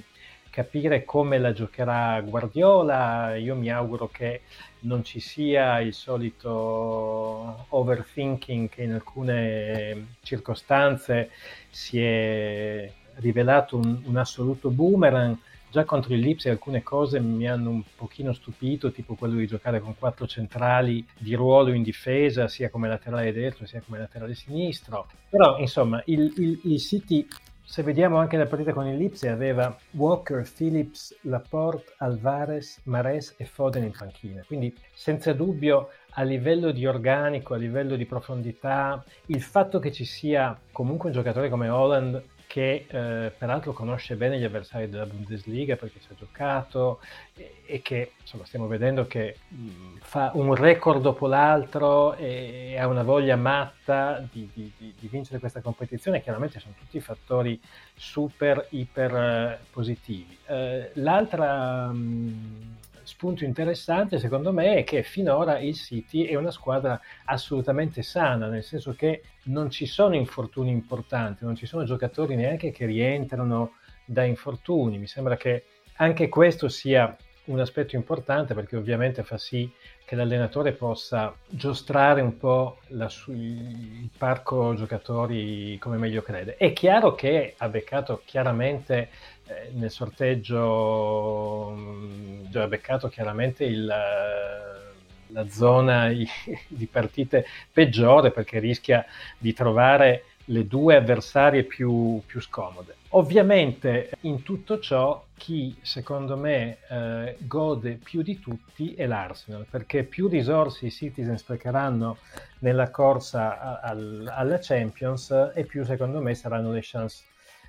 capire 0.55 1.05
come 1.05 1.39
la 1.39 1.53
giocherà 1.53 2.21
Guardiola. 2.21 3.35
Io 3.35 3.57
mi 3.57 3.73
auguro 3.73 4.07
che 4.07 4.43
non 4.83 5.03
ci 5.03 5.19
sia 5.19 5.81
il 5.81 5.93
solito 5.93 7.67
overthinking 7.71 8.69
che 8.69 8.85
in 8.85 8.93
alcune 8.93 10.15
circostanze 10.23 11.31
si 11.71 12.01
è 12.01 12.89
rivelato 13.15 13.77
un, 13.77 14.01
un 14.05 14.17
assoluto 14.17 14.71
boomerang. 14.71 15.37
Già 15.73 15.85
contro 15.85 16.15
il 16.15 16.21
Lipsia 16.21 16.53
alcune 16.53 16.85
cose 16.85 17.19
mi 17.19 17.49
hanno 17.49 17.71
un 17.71 17.83
pochino 17.97 18.33
stupito, 18.33 18.93
tipo 18.93 19.17
quello 19.17 19.35
di 19.35 19.49
giocare 19.49 19.81
con 19.81 19.99
quattro 19.99 20.29
centrali 20.29 21.05
di 21.19 21.35
ruolo 21.35 21.73
in 21.73 21.83
difesa, 21.83 22.47
sia 22.47 22.71
come 22.71 22.87
laterale 22.87 23.33
destro 23.33 23.67
sia 23.67 23.83
come 23.85 23.99
laterale 23.99 24.37
sinistro. 24.37 25.09
Però 25.29 25.59
insomma 25.59 26.01
il, 26.07 26.33
il, 26.37 26.61
il 26.63 26.79
City 26.79 27.27
se 27.67 27.83
vediamo 27.83 28.19
anche 28.19 28.37
la 28.37 28.47
partita 28.47 28.73
con 28.73 28.87
il 28.87 28.97
Lipsia, 28.97 29.33
aveva 29.33 29.77
Walker, 29.93 30.47
Phillips, 30.49 31.17
Laporte, 31.23 31.95
Alvarez, 31.99 32.81
Mares 32.85 33.35
e 33.39 33.47
Foden 33.47 33.85
in 33.85 33.93
panchina. 33.97 34.43
Quindi 34.47 34.77
senza 34.93 35.33
dubbio 35.33 35.89
a 36.11 36.23
livello 36.23 36.71
di 36.71 36.87
organico, 36.87 37.55
a 37.55 37.57
livello 37.57 37.97
di 37.97 38.05
profondità, 38.05 39.03
il 39.27 39.43
fatto 39.43 39.79
che 39.79 39.91
ci 39.91 40.05
sia 40.05 40.57
comunque 40.71 41.09
un 41.09 41.15
giocatore 41.15 41.49
come 41.49 41.69
Holland 41.69 42.23
che 42.47 42.87
eh, 42.89 43.33
peraltro 43.37 43.73
conosce 43.73 44.17
bene 44.17 44.39
gli 44.39 44.45
avversari 44.45 44.89
della 44.89 45.07
Bundesliga 45.07 45.77
perché 45.77 46.01
ci 46.01 46.09
ha 46.11 46.15
giocato 46.15 47.01
e, 47.35 47.63
e 47.67 47.83
che 47.83 48.13
insomma, 48.21 48.45
stiamo 48.45 48.67
vedendo 48.67 49.07
che 49.07 49.37
mh, 49.49 49.99
fa 50.01 50.31
un 50.35 50.55
record 50.55 51.03
dopo 51.03 51.27
l'altro 51.27 52.15
e, 52.15 52.73
e 52.73 52.79
ha 52.79 52.87
una 52.87 53.03
voglia 53.03 53.37
matta 53.37 54.27
di, 54.31 54.49
di, 54.53 54.73
di, 54.77 54.95
di, 54.99 55.09
vincere 55.09 55.39
questa 55.39 55.61
competizione, 55.61 56.23
chiaramente 56.23 56.61
sono 56.61 56.75
tutti 56.79 57.01
fattori 57.01 57.61
super, 57.95 58.67
iper 58.71 59.15
eh, 59.15 59.59
positivi. 59.71 60.39
Eh, 60.47 60.91
l'altra... 60.95 61.89
Mh, 61.93 62.83
spunto 63.05 63.45
interessante 63.45 64.19
secondo 64.19 64.53
me 64.53 64.77
è 64.77 64.85
che 64.85 65.03
finora 65.03 65.59
il 65.59 65.75
City 65.75 66.25
è 66.25 66.35
una 66.35 66.51
squadra 66.51 67.01
assolutamente 67.27 68.03
sana, 68.03 68.49
nel 68.49 68.65
senso 68.65 68.95
che 68.95 69.23
non 69.45 69.71
ci 69.71 69.87
sono 69.87 70.15
infortuni 70.15 70.71
importanti, 70.71 71.45
non 71.45 71.55
ci 71.55 71.67
sono 71.67 71.85
giocatori 71.85 72.35
neanche 72.35 72.71
che 72.71 72.87
rientrano 72.87 73.75
da 74.05 74.25
infortuni. 74.25 74.99
Mi 74.99 75.07
sembra 75.07 75.37
che 75.37 75.65
anche 75.97 76.29
questo 76.29 76.69
sia 76.69 77.17
un 77.47 77.61
aspetto 77.61 77.95
importante 77.97 78.55
perché 78.55 78.77
ovviamente 78.77 79.23
fa 79.23 79.37
sì 79.37 79.71
che 80.05 80.17
l'allenatore 80.17 80.73
possa 80.73 81.35
giostrare 81.47 82.21
un 82.21 82.37
po' 82.37 82.79
la, 82.89 83.11
il 83.29 84.09
parco 84.17 84.75
giocatori 84.75 85.77
come 85.79 85.97
meglio 85.97 86.23
crede. 86.23 86.57
È 86.57 86.73
chiaro 86.73 87.15
che 87.15 87.55
ha 87.57 87.69
beccato 87.69 88.23
chiaramente 88.25 89.11
eh, 89.47 89.71
nel 89.73 89.91
sorteggio, 89.91 91.71
mh, 91.75 92.49
mm, 92.49 92.57
ha 92.57 92.67
beccato 92.67 93.09
chiaramente 93.09 93.65
il, 93.65 93.85
la 93.85 95.49
zona 95.49 96.09
di 96.69 96.87
partite 96.87 97.47
peggiore 97.73 98.31
perché 98.31 98.59
rischia 98.59 99.05
di 99.39 99.53
trovare 99.53 100.25
le 100.47 100.67
due 100.67 100.97
avversarie 100.97 101.65
più, 101.65 102.21
più 102.27 102.41
scomode. 102.41 102.97
Ovviamente 103.17 104.11
in 104.23 104.43
tutto 104.43 104.81
ciò 104.81 105.25
chi 105.37 105.79
secondo 105.83 106.37
me 106.37 106.79
eh, 106.89 107.37
gode 107.41 107.93
più 108.03 108.23
di 108.23 108.41
tutti 108.41 108.95
è 108.95 109.07
l'Arsenal 109.07 109.67
perché 109.71 110.03
più 110.03 110.27
risorse 110.27 110.87
i 110.87 110.91
Citizen 110.91 111.39
sprecheranno 111.39 112.17
nella 112.61 112.91
corsa 112.91 113.61
a, 113.61 113.81
a, 113.81 113.91
alla 113.91 114.59
Champions 114.61 115.53
e 115.55 115.65
più 115.65 115.85
secondo 115.85 116.21
me 116.21 116.35
saranno 116.35 116.73
le 116.73 116.81
chance 116.83 117.23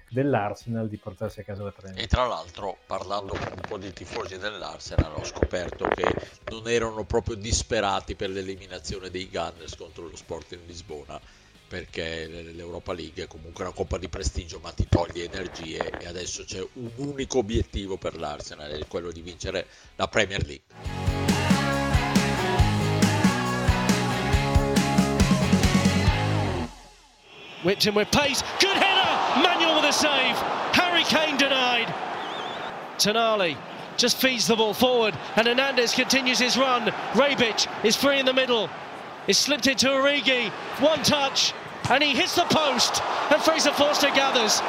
dell'Arsenal 0.10 0.88
di 0.88 0.98
portarsi 0.98 1.42
a 1.42 1.44
casa 1.44 1.64
la 1.64 1.72
Premier. 1.72 2.04
E 2.04 2.08
tra 2.08 2.26
l'altro, 2.26 2.78
parlando 2.88 3.34
con 3.34 3.52
un 3.54 3.62
po' 3.68 3.78
di 3.78 3.94
tifosi 3.94 4.40
dell'Arsenal, 4.40 5.14
ho 5.16 5.24
scoperto 5.24 5.88
che 5.90 6.12
non 6.50 6.68
erano 6.68 7.04
proprio 7.04 7.36
disperati 7.36 8.16
per 8.16 8.32
l'eliminazione 8.32 9.12
dei 9.12 9.30
Gunners 9.30 9.76
contro 9.76 10.08
lo 10.08 10.16
Sporting 10.16 10.66
Lisbona 10.66 11.20
perché 11.68 12.28
l'Europa 12.54 12.94
League 12.94 13.24
è 13.24 13.28
comunque 13.28 13.64
una 13.64 13.74
coppa 13.74 13.98
di 13.98 14.08
prestigio 14.08 14.60
ma 14.62 14.72
ti 14.72 14.88
toglie 14.90 15.26
energie 15.26 15.90
e 16.00 16.08
adesso 16.08 16.44
c'è 16.44 16.66
un 16.74 16.92
unico 16.96 17.40
obiettivo 17.40 17.98
per 17.98 18.18
l'Arsenal, 18.18 18.72
è 18.72 18.88
quello 18.88 19.12
di 19.12 19.22
vincere 19.22 19.68
la 19.96 20.08
Premier 20.08 20.46
League. 20.46 20.64
Whipped 27.64 27.96
with 27.96 28.12
pace. 28.12 28.44
Good 28.60 28.78
header. 28.78 29.42
Manuel 29.42 29.78
with 29.78 29.86
a 29.86 29.92
save. 29.92 30.38
Harry 30.74 31.04
Kane 31.04 31.36
denied. 31.36 31.92
Tonali 32.98 33.58
just 33.98 34.18
feeds 34.18 34.46
the 34.46 34.56
ball 34.56 34.74
forward, 34.74 35.18
and 35.36 35.48
Hernandez 35.48 35.94
continues 35.94 36.38
his 36.38 36.58
run. 36.58 36.94
Rebic 37.14 37.68
is 37.84 37.96
free 37.96 38.20
in 38.20 38.26
the 38.26 38.34
middle. 38.34 38.70
It's 39.28 39.40
slipped 39.40 39.68
into 39.68 39.88
Origi. 39.88 40.50
One 40.80 41.02
touch, 41.04 41.54
and 41.90 42.04
he 42.04 42.16
hits 42.16 42.36
the 42.36 42.46
post. 42.46 43.02
And 43.32 43.42
Fraser 43.42 43.72
Forster 43.72 44.10
gathers. 44.12 44.62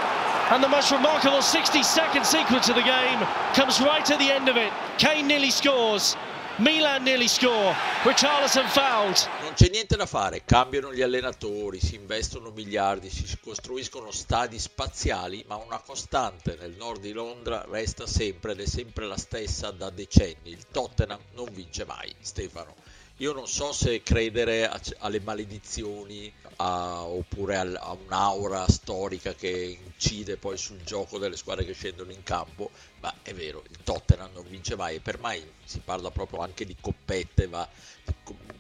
And 0.51 0.63
the 0.63 0.69
most 0.69 0.93
remarkable 0.93 1.43
60 1.43 1.83
second 1.83 2.25
sequence 2.25 2.69
of 2.69 2.77
the 2.77 2.83
game 2.83 3.19
comes 3.55 3.81
right 3.81 4.09
at 4.11 4.19
the 4.19 4.31
end 4.31 4.49
of 4.49 4.57
it. 4.57 4.73
Kane 4.97 5.27
nearly 5.27 5.51
scores. 5.51 6.17
Milan 6.59 7.05
nearly 7.05 7.29
score. 7.29 7.75
Richarlison 8.03 8.67
fouled. 8.69 9.29
Non 9.43 9.53
c'è 9.53 9.69
niente 9.69 9.97
da 9.97 10.07
fare, 10.07 10.43
cambiano 10.47 10.95
gli 10.95 11.03
allenatori, 11.03 11.81
si 11.81 11.97
investono 11.97 12.51
miliardi, 12.51 13.11
si 13.11 13.39
costruiscono 13.43 14.11
stadi 14.11 14.59
spaziali, 14.59 15.45
ma 15.49 15.57
una 15.57 15.79
costante 15.81 16.57
nel 16.59 16.75
nord 16.79 17.03
di 17.03 17.13
Londra 17.13 17.67
resta 17.69 18.07
sempre 18.07 18.53
ed 18.53 18.61
è 18.61 18.67
sempre 18.67 19.05
la 19.05 19.19
stessa 19.19 19.71
da 19.71 19.91
decenni. 19.91 20.51
Il 20.51 20.65
Tottenham 20.71 21.21
non 21.35 21.49
vince 21.53 21.85
mai, 21.85 22.15
Stefano. 22.21 22.75
Io 23.19 23.33
non 23.33 23.47
so 23.49 23.73
se 23.73 24.03
credere 24.03 24.69
a, 24.69 24.79
alle 24.99 25.21
maledizioni 25.21 26.31
a, 26.57 27.03
oppure 27.03 27.57
a, 27.57 27.63
a, 27.63 27.93
un'aura 27.93 28.69
storica 28.69 29.33
che 29.35 29.79
incide 29.83 30.37
poi 30.37 30.59
sul 30.59 30.83
gioco 30.83 31.19
delle 31.19 31.37
squadre 31.37 31.65
che 31.65 31.73
scendono 31.73 32.13
in 32.13 32.23
campo, 32.23 32.71
ma 33.01 33.13
è 33.23 33.33
vero, 33.33 33.65
il 33.71 33.79
Tottenham 33.83 34.33
non 34.35 34.45
vince 34.47 34.77
mai 34.77 34.97
e 34.97 35.01
per 35.01 35.19
mai 35.19 35.43
si 35.65 35.81
parla 35.83 36.11
proprio 36.11 36.41
anche 36.41 36.67
di 36.67 36.77
coppette, 36.79 37.47
ma 37.47 37.67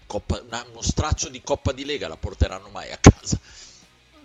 coppa, 0.06 0.42
uno 0.70 0.80
straccio 0.80 1.28
di 1.28 1.42
Coppa 1.42 1.72
di 1.72 1.84
Lega 1.84 2.08
la 2.08 2.16
porteranno 2.16 2.68
mai 2.70 2.90
a 2.92 2.98
casa. 2.98 3.38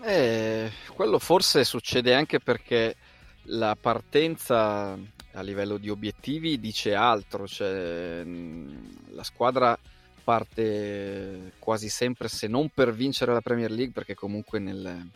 Eh, 0.03 0.71
quello 0.95 1.19
forse 1.19 1.65
succede 1.65 2.13
anche 2.13 2.39
perché 2.39 2.95
la 3.45 3.75
partenza 3.79 4.97
a 5.33 5.41
livello 5.41 5.77
di 5.77 5.89
obiettivi 5.89 6.59
dice 6.59 6.95
altro, 6.95 7.47
cioè 7.47 8.23
la 8.23 9.23
squadra 9.23 9.77
parte 10.23 11.53
quasi 11.59 11.89
sempre, 11.89 12.27
se 12.27 12.47
non 12.47 12.69
per 12.69 12.93
vincere 12.93 13.33
la 13.33 13.41
Premier 13.41 13.71
League, 13.71 13.93
perché 13.93 14.15
comunque 14.15 14.59
nel, 14.59 15.09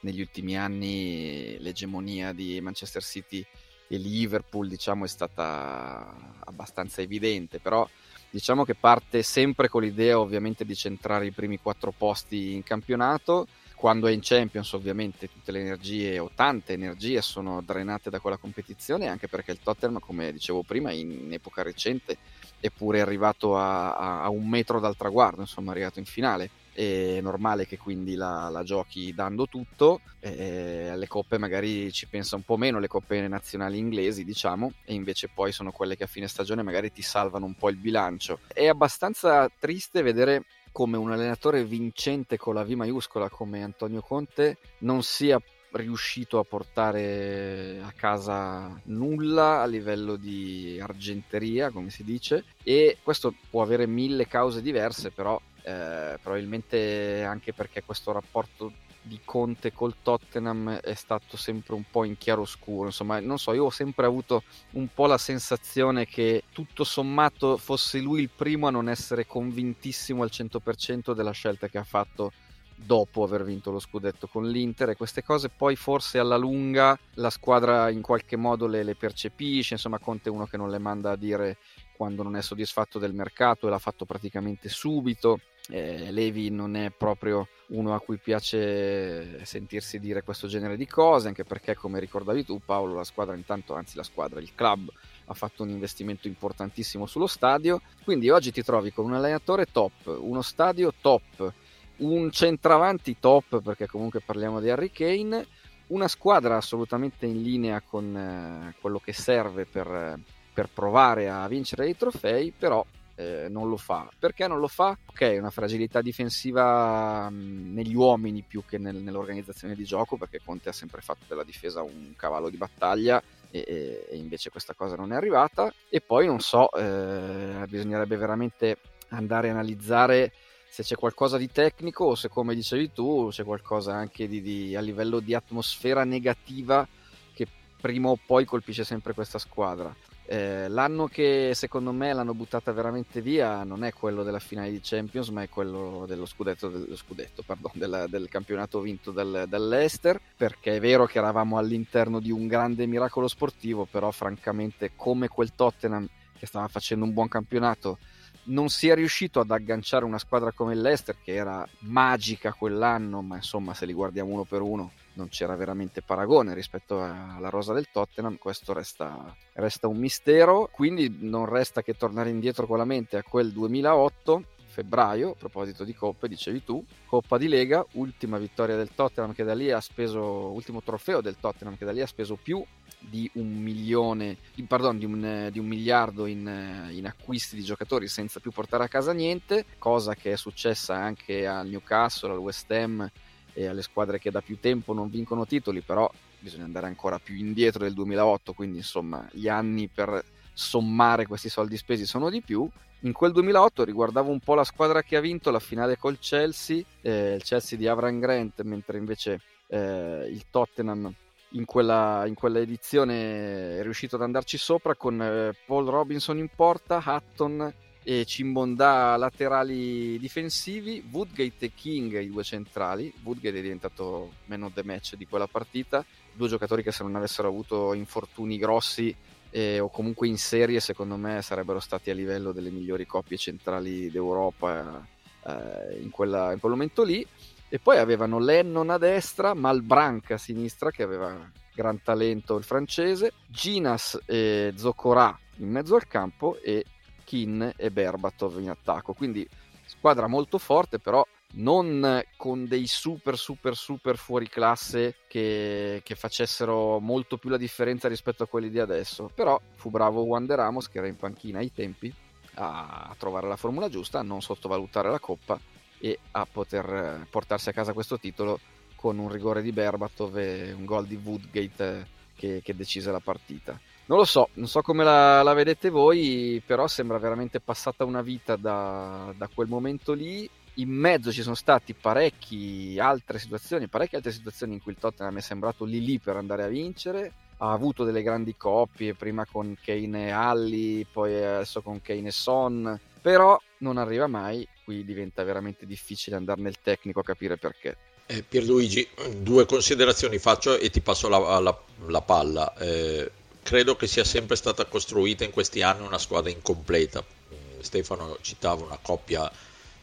negli 0.00 0.20
ultimi 0.20 0.56
anni 0.56 1.56
l'egemonia 1.58 2.32
di 2.32 2.60
Manchester 2.60 3.02
City 3.02 3.44
e 3.88 3.96
Liverpool 3.96 4.68
diciamo, 4.68 5.04
è 5.04 5.08
stata 5.08 6.38
abbastanza 6.44 7.02
evidente, 7.02 7.58
però 7.58 7.88
diciamo 8.30 8.64
che 8.64 8.74
parte 8.74 9.22
sempre 9.22 9.68
con 9.68 9.82
l'idea 9.82 10.18
ovviamente 10.18 10.64
di 10.64 10.74
centrare 10.74 11.26
i 11.26 11.32
primi 11.32 11.58
quattro 11.58 11.92
posti 11.96 12.54
in 12.54 12.62
campionato. 12.62 13.46
Quando 13.82 14.06
è 14.06 14.12
in 14.12 14.20
Champions 14.22 14.74
ovviamente 14.74 15.28
tutte 15.28 15.50
le 15.50 15.58
energie 15.58 16.16
o 16.20 16.30
tante 16.32 16.72
energie 16.72 17.20
sono 17.20 17.62
drenate 17.62 18.10
da 18.10 18.20
quella 18.20 18.36
competizione, 18.36 19.08
anche 19.08 19.26
perché 19.26 19.50
il 19.50 19.58
Tottenham, 19.60 19.98
come 19.98 20.30
dicevo 20.30 20.62
prima, 20.62 20.92
in 20.92 21.32
epoca 21.32 21.64
recente 21.64 22.16
è 22.60 22.70
arrivato 23.00 23.58
a, 23.58 23.96
a, 23.96 24.22
a, 24.22 24.28
un 24.28 24.48
metro 24.48 24.78
dal 24.78 24.96
traguardo, 24.96 25.40
insomma 25.40 25.70
è 25.70 25.74
arrivato 25.74 25.98
in 25.98 26.04
finale. 26.04 26.50
È 26.72 27.18
normale 27.20 27.66
che 27.66 27.76
quindi 27.76 28.14
la, 28.14 28.48
la 28.50 28.62
giochi 28.62 29.12
dando 29.12 29.48
tutto, 29.48 30.00
alle 30.20 31.08
coppe 31.08 31.36
magari 31.36 31.90
ci 31.90 32.06
pensa 32.06 32.36
un 32.36 32.44
po' 32.44 32.56
meno, 32.56 32.78
le 32.78 32.86
coppe 32.86 33.26
nazionali 33.26 33.78
inglesi 33.78 34.22
diciamo, 34.22 34.74
e 34.84 34.94
invece 34.94 35.28
poi 35.28 35.50
sono 35.50 35.72
quelle 35.72 35.96
che 35.96 36.04
a 36.04 36.06
fine 36.06 36.28
stagione 36.28 36.62
magari 36.62 36.92
ti 36.92 37.02
salvano 37.02 37.46
un 37.46 37.54
po' 37.54 37.68
il 37.68 37.78
bilancio. 37.78 38.38
È 38.46 38.68
abbastanza 38.68 39.50
triste 39.58 40.02
vedere 40.02 40.44
come 40.72 40.96
un 40.96 41.12
allenatore 41.12 41.64
vincente 41.64 42.36
con 42.38 42.54
la 42.54 42.64
V 42.64 42.70
maiuscola 42.70 43.28
come 43.28 43.62
Antonio 43.62 44.00
Conte 44.00 44.56
non 44.78 45.02
sia 45.02 45.40
riuscito 45.72 46.38
a 46.38 46.44
portare 46.44 47.80
a 47.82 47.92
casa 47.92 48.78
nulla 48.84 49.62
a 49.62 49.66
livello 49.66 50.16
di 50.16 50.78
argenteria, 50.80 51.70
come 51.70 51.90
si 51.90 52.04
dice, 52.04 52.44
e 52.62 52.98
questo 53.02 53.34
può 53.48 53.62
avere 53.62 53.86
mille 53.86 54.26
cause 54.26 54.60
diverse, 54.60 55.10
però 55.10 55.40
eh, 55.62 56.18
probabilmente 56.20 57.22
anche 57.22 57.52
perché 57.52 57.82
questo 57.82 58.12
rapporto 58.12 58.72
di 59.02 59.20
Conte 59.24 59.72
col 59.72 59.96
Tottenham 60.02 60.70
è 60.70 60.94
stato 60.94 61.36
sempre 61.36 61.74
un 61.74 61.84
po' 61.90 62.04
in 62.04 62.16
chiaroscuro. 62.16 62.86
Insomma, 62.86 63.20
non 63.20 63.38
so, 63.38 63.52
io 63.52 63.64
ho 63.64 63.70
sempre 63.70 64.06
avuto 64.06 64.44
un 64.72 64.88
po' 64.92 65.06
la 65.06 65.18
sensazione 65.18 66.06
che 66.06 66.44
tutto 66.52 66.84
sommato 66.84 67.56
fosse 67.56 67.98
lui 67.98 68.22
il 68.22 68.30
primo 68.30 68.68
a 68.68 68.70
non 68.70 68.88
essere 68.88 69.26
convintissimo 69.26 70.22
al 70.22 70.30
100% 70.32 71.12
della 71.12 71.32
scelta 71.32 71.68
che 71.68 71.78
ha 71.78 71.84
fatto 71.84 72.32
dopo 72.74 73.22
aver 73.22 73.44
vinto 73.44 73.70
lo 73.70 73.78
scudetto 73.78 74.26
con 74.26 74.48
l'Inter 74.48 74.90
e 74.90 74.96
queste 74.96 75.22
cose 75.22 75.48
poi 75.48 75.76
forse 75.76 76.18
alla 76.18 76.36
lunga 76.36 76.98
la 77.14 77.30
squadra 77.30 77.90
in 77.90 78.02
qualche 78.02 78.36
modo 78.36 78.66
le, 78.66 78.82
le 78.82 78.96
percepisce, 78.96 79.74
insomma 79.74 79.98
Conte 79.98 80.28
è 80.28 80.32
uno 80.32 80.46
che 80.46 80.56
non 80.56 80.70
le 80.70 80.78
manda 80.78 81.12
a 81.12 81.16
dire 81.16 81.58
quando 81.96 82.22
non 82.22 82.36
è 82.36 82.42
soddisfatto 82.42 82.98
del 82.98 83.14
mercato 83.14 83.66
e 83.66 83.70
l'ha 83.70 83.78
fatto 83.78 84.04
praticamente 84.04 84.68
subito. 84.68 85.40
Eh, 85.68 86.10
Levi 86.10 86.50
non 86.50 86.74
è 86.74 86.90
proprio 86.90 87.48
uno 87.68 87.94
a 87.94 88.00
cui 88.00 88.18
piace 88.18 89.44
sentirsi 89.44 89.98
dire 89.98 90.22
questo 90.22 90.46
genere 90.46 90.76
di 90.76 90.86
cose, 90.86 91.28
anche 91.28 91.44
perché, 91.44 91.74
come 91.74 92.00
ricordavi 92.00 92.44
tu, 92.44 92.60
Paolo, 92.64 92.94
la 92.94 93.04
squadra 93.04 93.34
intanto, 93.34 93.74
anzi 93.74 93.96
la 93.96 94.02
squadra, 94.02 94.40
il 94.40 94.54
club 94.54 94.90
ha 95.26 95.34
fatto 95.34 95.62
un 95.62 95.70
investimento 95.70 96.28
importantissimo 96.28 97.06
sullo 97.06 97.26
stadio. 97.26 97.80
Quindi 98.04 98.30
oggi 98.30 98.52
ti 98.52 98.62
trovi 98.62 98.92
con 98.92 99.06
un 99.06 99.14
allenatore 99.14 99.66
top, 99.66 100.18
uno 100.20 100.42
stadio 100.42 100.92
top, 101.00 101.52
un 101.98 102.30
centravanti 102.30 103.16
top 103.18 103.62
perché 103.62 103.86
comunque 103.86 104.20
parliamo 104.20 104.60
di 104.60 104.68
Harry 104.68 104.90
Kane, 104.90 105.46
una 105.88 106.08
squadra 106.08 106.56
assolutamente 106.56 107.26
in 107.26 107.42
linea 107.42 107.80
con 107.80 108.16
eh, 108.16 108.74
quello 108.80 108.98
che 108.98 109.12
serve 109.12 109.66
per, 109.66 110.18
per, 110.52 110.68
provare 110.72 111.28
a 111.28 111.46
vincere 111.48 111.88
i 111.88 111.96
trofei, 111.96 112.52
però 112.56 112.84
eh, 113.22 113.48
non 113.48 113.68
lo 113.68 113.76
fa. 113.76 114.08
Perché 114.18 114.46
non 114.46 114.58
lo 114.58 114.68
fa? 114.68 114.96
Ok, 115.06 115.36
una 115.38 115.50
fragilità 115.50 116.00
difensiva 116.00 117.28
mh, 117.30 117.34
mm, 117.34 117.74
negli 117.74 117.94
uomini 117.94 118.42
più 118.42 118.64
che 118.66 118.78
nel, 118.78 118.96
nell'organizzazione 118.96 119.74
di 119.74 119.84
gioco, 119.84 120.16
perché 120.16 120.40
Conte 120.44 120.70
ha 120.70 120.72
sempre 120.72 121.00
fatto 121.00 121.24
della 121.28 121.44
difesa 121.44 121.82
un 121.82 122.14
cavallo 122.16 122.48
di 122.48 122.56
battaglia 122.56 123.22
e, 123.50 124.06
e 124.08 124.16
invece 124.16 124.50
questa 124.50 124.74
cosa 124.74 124.96
non 124.96 125.12
è 125.12 125.16
arrivata. 125.16 125.72
E 125.88 126.00
poi 126.00 126.26
non 126.26 126.40
so, 126.40 126.72
eh, 126.72 127.64
bisognerebbe 127.68 128.16
veramente 128.16 128.78
andare 129.08 129.48
a 129.48 129.52
analizzare 129.52 130.32
se 130.68 130.82
c'è 130.82 130.96
qualcosa 130.96 131.36
di 131.36 131.50
tecnico 131.50 132.04
o 132.04 132.14
se 132.14 132.30
come 132.30 132.54
dicevi 132.54 132.92
tu 132.92 133.28
c'è 133.30 133.44
qualcosa 133.44 133.94
anche 133.94 134.26
di, 134.26 134.40
di, 134.40 134.74
a 134.74 134.80
livello 134.80 135.20
di 135.20 135.34
atmosfera 135.34 136.02
negativa 136.02 136.88
che 137.34 137.46
prima 137.78 138.08
o 138.08 138.18
poi 138.24 138.46
colpisce 138.46 138.82
sempre 138.82 139.12
questa 139.12 139.38
squadra. 139.38 139.94
Eh, 140.32 140.66
l'anno 140.68 141.08
che 141.08 141.52
secondo 141.54 141.92
me 141.92 142.10
l'hanno 142.14 142.32
buttata 142.32 142.72
veramente 142.72 143.20
via 143.20 143.64
non 143.64 143.84
è 143.84 143.92
quello 143.92 144.22
della 144.22 144.38
finale 144.38 144.70
di 144.70 144.80
Champions, 144.82 145.28
ma 145.28 145.42
è 145.42 145.50
quello 145.50 146.06
dello 146.08 146.24
scudetto, 146.24 146.70
dello 146.70 146.96
scudetto 146.96 147.42
pardon, 147.42 147.70
del, 147.74 148.06
del, 148.08 148.30
campionato 148.30 148.80
vinto 148.80 149.10
dal, 149.10 149.44
dall'Ester. 149.46 150.18
Perché 150.34 150.76
è 150.76 150.80
vero 150.80 151.04
che 151.04 151.18
eravamo 151.18 151.58
all'interno 151.58 152.18
di 152.18 152.30
un 152.30 152.46
grande 152.46 152.86
miracolo 152.86 153.28
sportivo, 153.28 153.84
però 153.84 154.10
francamente, 154.10 154.92
come 154.96 155.28
quel 155.28 155.54
Tottenham 155.54 156.08
che 156.38 156.46
stava 156.46 156.66
facendo 156.68 157.04
un 157.04 157.12
buon 157.12 157.28
campionato 157.28 157.98
non 158.44 158.70
sia 158.70 158.94
riuscito 158.94 159.38
ad 159.38 159.50
agganciare 159.50 160.06
una 160.06 160.18
squadra 160.18 160.50
come 160.52 160.74
l'Ester 160.74 161.16
che 161.22 161.34
era 161.34 161.68
magica 161.80 162.54
quell'anno, 162.54 163.20
ma 163.20 163.36
insomma 163.36 163.74
se 163.74 163.84
li 163.84 163.92
guardiamo 163.92 164.32
uno 164.32 164.44
per 164.44 164.62
uno 164.62 164.92
non 165.14 165.28
c'era 165.28 165.56
veramente 165.56 166.02
paragone 166.02 166.54
rispetto 166.54 167.02
alla 167.02 167.48
rosa 167.48 167.72
del 167.72 167.88
Tottenham, 167.90 168.38
questo 168.38 168.72
resta, 168.72 169.34
resta 169.54 169.88
un 169.88 169.98
mistero, 169.98 170.68
quindi 170.72 171.18
non 171.20 171.46
resta 171.46 171.82
che 171.82 171.94
tornare 171.94 172.30
indietro 172.30 172.66
con 172.66 172.78
la 172.78 172.84
mente 172.84 173.16
a 173.16 173.22
quel 173.22 173.52
2008 173.52 174.44
febbraio, 174.72 175.32
a 175.32 175.34
proposito 175.34 175.84
di 175.84 175.94
coppe, 175.94 176.28
dicevi 176.28 176.64
tu, 176.64 176.82
Coppa 177.04 177.36
di 177.36 177.46
Lega, 177.46 177.84
ultima 177.92 178.38
vittoria 178.38 178.74
del 178.74 178.94
Tottenham 178.94 179.34
che 179.34 179.44
da 179.44 179.54
lì 179.54 179.70
ha 179.70 179.80
speso, 179.80 180.22
ultimo 180.22 180.82
trofeo 180.82 181.20
del 181.20 181.36
Tottenham 181.38 181.76
che 181.76 181.84
da 181.84 181.92
lì 181.92 182.00
ha 182.00 182.06
speso 182.06 182.36
più 182.36 182.64
di 182.98 183.30
un 183.34 183.60
milione, 183.60 184.38
pardon, 184.66 184.98
di 184.98 185.04
un, 185.04 185.48
di 185.52 185.58
un 185.58 185.66
miliardo 185.66 186.26
in, 186.26 186.88
in, 186.90 187.06
acquisti 187.06 187.56
di 187.56 187.62
giocatori 187.62 188.08
senza 188.08 188.40
più 188.40 188.50
portare 188.50 188.84
a 188.84 188.88
casa 188.88 189.12
niente, 189.12 189.66
cosa 189.78 190.14
che 190.14 190.32
è 190.32 190.36
successa 190.36 190.94
anche 190.94 191.46
al 191.46 191.68
Newcastle, 191.68 192.32
al 192.32 192.38
West 192.38 192.70
Ham 192.70 193.10
e 193.52 193.66
alle 193.66 193.82
squadre 193.82 194.18
che 194.18 194.30
da 194.30 194.40
più 194.40 194.58
tempo 194.58 194.92
non 194.92 195.10
vincono 195.10 195.46
titoli, 195.46 195.80
però 195.80 196.10
bisogna 196.38 196.64
andare 196.64 196.86
ancora 196.86 197.18
più 197.18 197.34
indietro 197.34 197.84
del 197.84 197.94
2008, 197.94 198.52
quindi 198.52 198.78
insomma 198.78 199.28
gli 199.32 199.48
anni 199.48 199.88
per 199.88 200.24
sommare 200.52 201.26
questi 201.26 201.48
soldi 201.48 201.76
spesi 201.76 202.06
sono 202.06 202.30
di 202.30 202.42
più. 202.42 202.68
In 203.00 203.12
quel 203.12 203.32
2008 203.32 203.84
riguardavo 203.84 204.30
un 204.30 204.40
po' 204.40 204.54
la 204.54 204.64
squadra 204.64 205.02
che 205.02 205.16
ha 205.16 205.20
vinto 205.20 205.50
la 205.50 205.58
finale 205.58 205.98
col 205.98 206.18
Chelsea, 206.18 206.82
eh, 207.00 207.34
il 207.34 207.42
Chelsea 207.42 207.76
di 207.76 207.88
Avram 207.88 208.20
Grant, 208.20 208.62
mentre 208.62 208.98
invece 208.98 209.40
eh, 209.66 210.28
il 210.30 210.44
Tottenham 210.50 211.12
in 211.54 211.64
quella, 211.64 212.24
in 212.26 212.34
quella, 212.34 212.60
edizione 212.60 213.78
è 213.78 213.82
riuscito 213.82 214.16
ad 214.16 214.22
andarci 214.22 214.56
sopra 214.56 214.94
con 214.94 215.20
eh, 215.20 215.52
Paul 215.66 215.86
Robinson 215.86 216.38
in 216.38 216.48
porta, 216.54 217.02
Hutton 217.04 217.74
e 218.04 218.24
Cimbondà 218.24 219.16
laterali 219.16 220.18
difensivi, 220.18 221.04
Woodgate 221.10 221.66
e 221.66 221.72
King 221.74 222.20
i 222.20 222.30
due 222.30 222.42
centrali. 222.42 223.12
Woodgate 223.22 223.58
è 223.58 223.62
diventato 223.62 224.32
man 224.46 224.64
of 224.64 224.72
the 224.72 224.82
match 224.82 225.14
di 225.14 225.26
quella 225.26 225.46
partita, 225.46 226.04
due 226.32 226.48
giocatori 226.48 226.82
che 226.82 226.92
se 226.92 227.02
non 227.02 227.14
avessero 227.14 227.48
avuto 227.48 227.92
infortuni 227.94 228.58
grossi 228.58 229.14
eh, 229.50 229.78
o 229.78 229.88
comunque 229.90 230.26
in 230.26 230.38
serie 230.38 230.80
secondo 230.80 231.16
me 231.16 231.42
sarebbero 231.42 231.78
stati 231.78 232.10
a 232.10 232.14
livello 232.14 232.52
delle 232.52 232.70
migliori 232.70 233.06
coppie 233.06 233.36
centrali 233.36 234.10
d'Europa 234.10 235.06
eh, 235.46 236.00
in, 236.00 236.10
quella, 236.10 236.52
in 236.52 236.58
quel 236.58 236.72
momento 236.72 237.04
lì. 237.04 237.24
E 237.68 237.78
poi 237.78 237.98
avevano 237.98 238.38
Lennon 238.38 238.90
a 238.90 238.98
destra, 238.98 239.54
Malbranca 239.54 240.34
a 240.34 240.38
sinistra 240.38 240.90
che 240.90 241.02
aveva 241.02 241.50
gran 241.74 242.02
talento 242.02 242.56
il 242.56 242.64
francese, 242.64 243.32
Ginas 243.48 244.18
e 244.26 244.74
Zocorà 244.76 245.38
in 245.56 245.70
mezzo 245.70 245.94
al 245.94 246.06
campo 246.06 246.58
e 246.60 246.84
Kin 247.32 247.72
e 247.76 247.90
Berbatov 247.90 248.60
in 248.60 248.68
attacco. 248.68 249.14
Quindi 249.14 249.48
squadra 249.86 250.26
molto 250.26 250.58
forte, 250.58 250.98
però 250.98 251.26
non 251.54 252.22
con 252.36 252.66
dei 252.66 252.86
super 252.86 253.38
super 253.38 253.74
super 253.74 254.18
fuori 254.18 254.48
classe 254.48 255.16
che, 255.28 256.02
che, 256.04 256.14
facessero 256.14 256.98
molto 256.98 257.38
più 257.38 257.48
la 257.48 257.56
differenza 257.56 258.06
rispetto 258.06 258.42
a 258.42 258.46
quelli 258.46 258.68
di 258.68 258.78
adesso. 258.78 259.30
Però 259.34 259.58
fu 259.76 259.88
bravo 259.88 260.24
Wander 260.24 260.58
Ramos 260.58 260.90
che 260.90 260.98
era 260.98 261.06
in 261.06 261.16
panchina 261.16 261.60
ai 261.60 261.72
tempi 261.72 262.12
a 262.54 263.14
trovare 263.16 263.48
la 263.48 263.56
formula 263.56 263.88
giusta, 263.88 264.18
a 264.18 264.22
non 264.22 264.42
sottovalutare 264.42 265.10
la 265.10 265.18
coppa 265.18 265.58
e 265.98 266.18
a 266.32 266.46
poter 266.50 267.26
portarsi 267.30 267.70
a 267.70 267.72
casa 267.72 267.94
questo 267.94 268.18
titolo 268.18 268.60
con 268.94 269.18
un 269.18 269.30
rigore 269.30 269.62
di 269.62 269.72
Berbatov 269.72 270.36
e 270.36 270.72
un 270.72 270.84
gol 270.84 271.06
di 271.06 271.18
Woodgate 271.22 272.06
che, 272.36 272.60
che 272.62 272.76
decise 272.76 273.10
la 273.10 273.20
partita. 273.20 273.80
Non 274.04 274.18
lo 274.18 274.24
so, 274.24 274.48
non 274.54 274.66
so 274.66 274.82
come 274.82 275.04
la, 275.04 275.42
la, 275.42 275.52
vedete 275.52 275.88
voi, 275.88 276.60
però 276.66 276.88
sembra 276.88 277.18
veramente 277.18 277.60
passata 277.60 278.04
una 278.04 278.20
vita 278.20 278.56
da, 278.56 279.32
da 279.36 279.48
quel 279.52 279.68
momento 279.68 280.12
lì. 280.12 280.48
In 280.76 280.88
mezzo 280.88 281.30
ci 281.30 281.42
sono 281.42 281.54
stati 281.54 281.94
parecchie 281.94 283.00
altre 283.00 283.38
situazioni, 283.38 283.88
parecchie 283.88 284.16
altre 284.16 284.32
situazioni 284.32 284.74
in 284.74 284.82
cui 284.82 284.92
il 284.92 284.98
Tottenham 284.98 285.36
è 285.36 285.40
sembrato 285.40 285.84
lì 285.84 286.02
lì 286.02 286.18
per 286.18 286.36
andare 286.36 286.64
a 286.64 286.68
vincere. 286.68 287.32
Ha 287.58 287.70
avuto 287.70 288.02
delle 288.02 288.22
grandi 288.22 288.56
coppie, 288.56 289.14
prima 289.14 289.46
con 289.46 289.76
Kane 289.80 290.26
e 290.26 290.30
Alli, 290.30 291.06
poi 291.10 291.36
adesso 291.36 291.80
con 291.80 292.02
Kane 292.02 292.28
e 292.28 292.32
Son, 292.32 293.00
però 293.20 293.56
non 293.78 293.98
arriva 293.98 294.26
mai. 294.26 294.66
Qui 294.84 295.04
diventa 295.04 295.44
veramente 295.44 295.86
difficile 295.86 296.34
andare 296.34 296.60
nel 296.60 296.80
tecnico 296.82 297.20
a 297.20 297.24
capire 297.24 297.56
perché. 297.56 297.96
Eh, 298.26 298.42
Pierluigi, 298.42 299.06
due 299.36 299.64
considerazioni 299.64 300.38
faccio 300.38 300.76
e 300.76 300.90
ti 300.90 301.00
passo 301.00 301.28
la, 301.28 301.60
la, 301.60 301.78
la 302.06 302.22
palla. 302.22 302.74
Eh, 302.78 303.30
credo 303.62 303.96
che 303.96 304.06
sia 304.06 304.24
sempre 304.24 304.56
stata 304.56 304.84
costruita 304.86 305.44
in 305.44 305.50
questi 305.50 305.82
anni 305.82 306.04
una 306.06 306.18
squadra 306.18 306.50
incompleta. 306.50 307.22
Mm, 307.22 307.80
Stefano 307.80 308.38
citava 308.40 308.84
una 308.84 308.98
coppia 309.00 309.50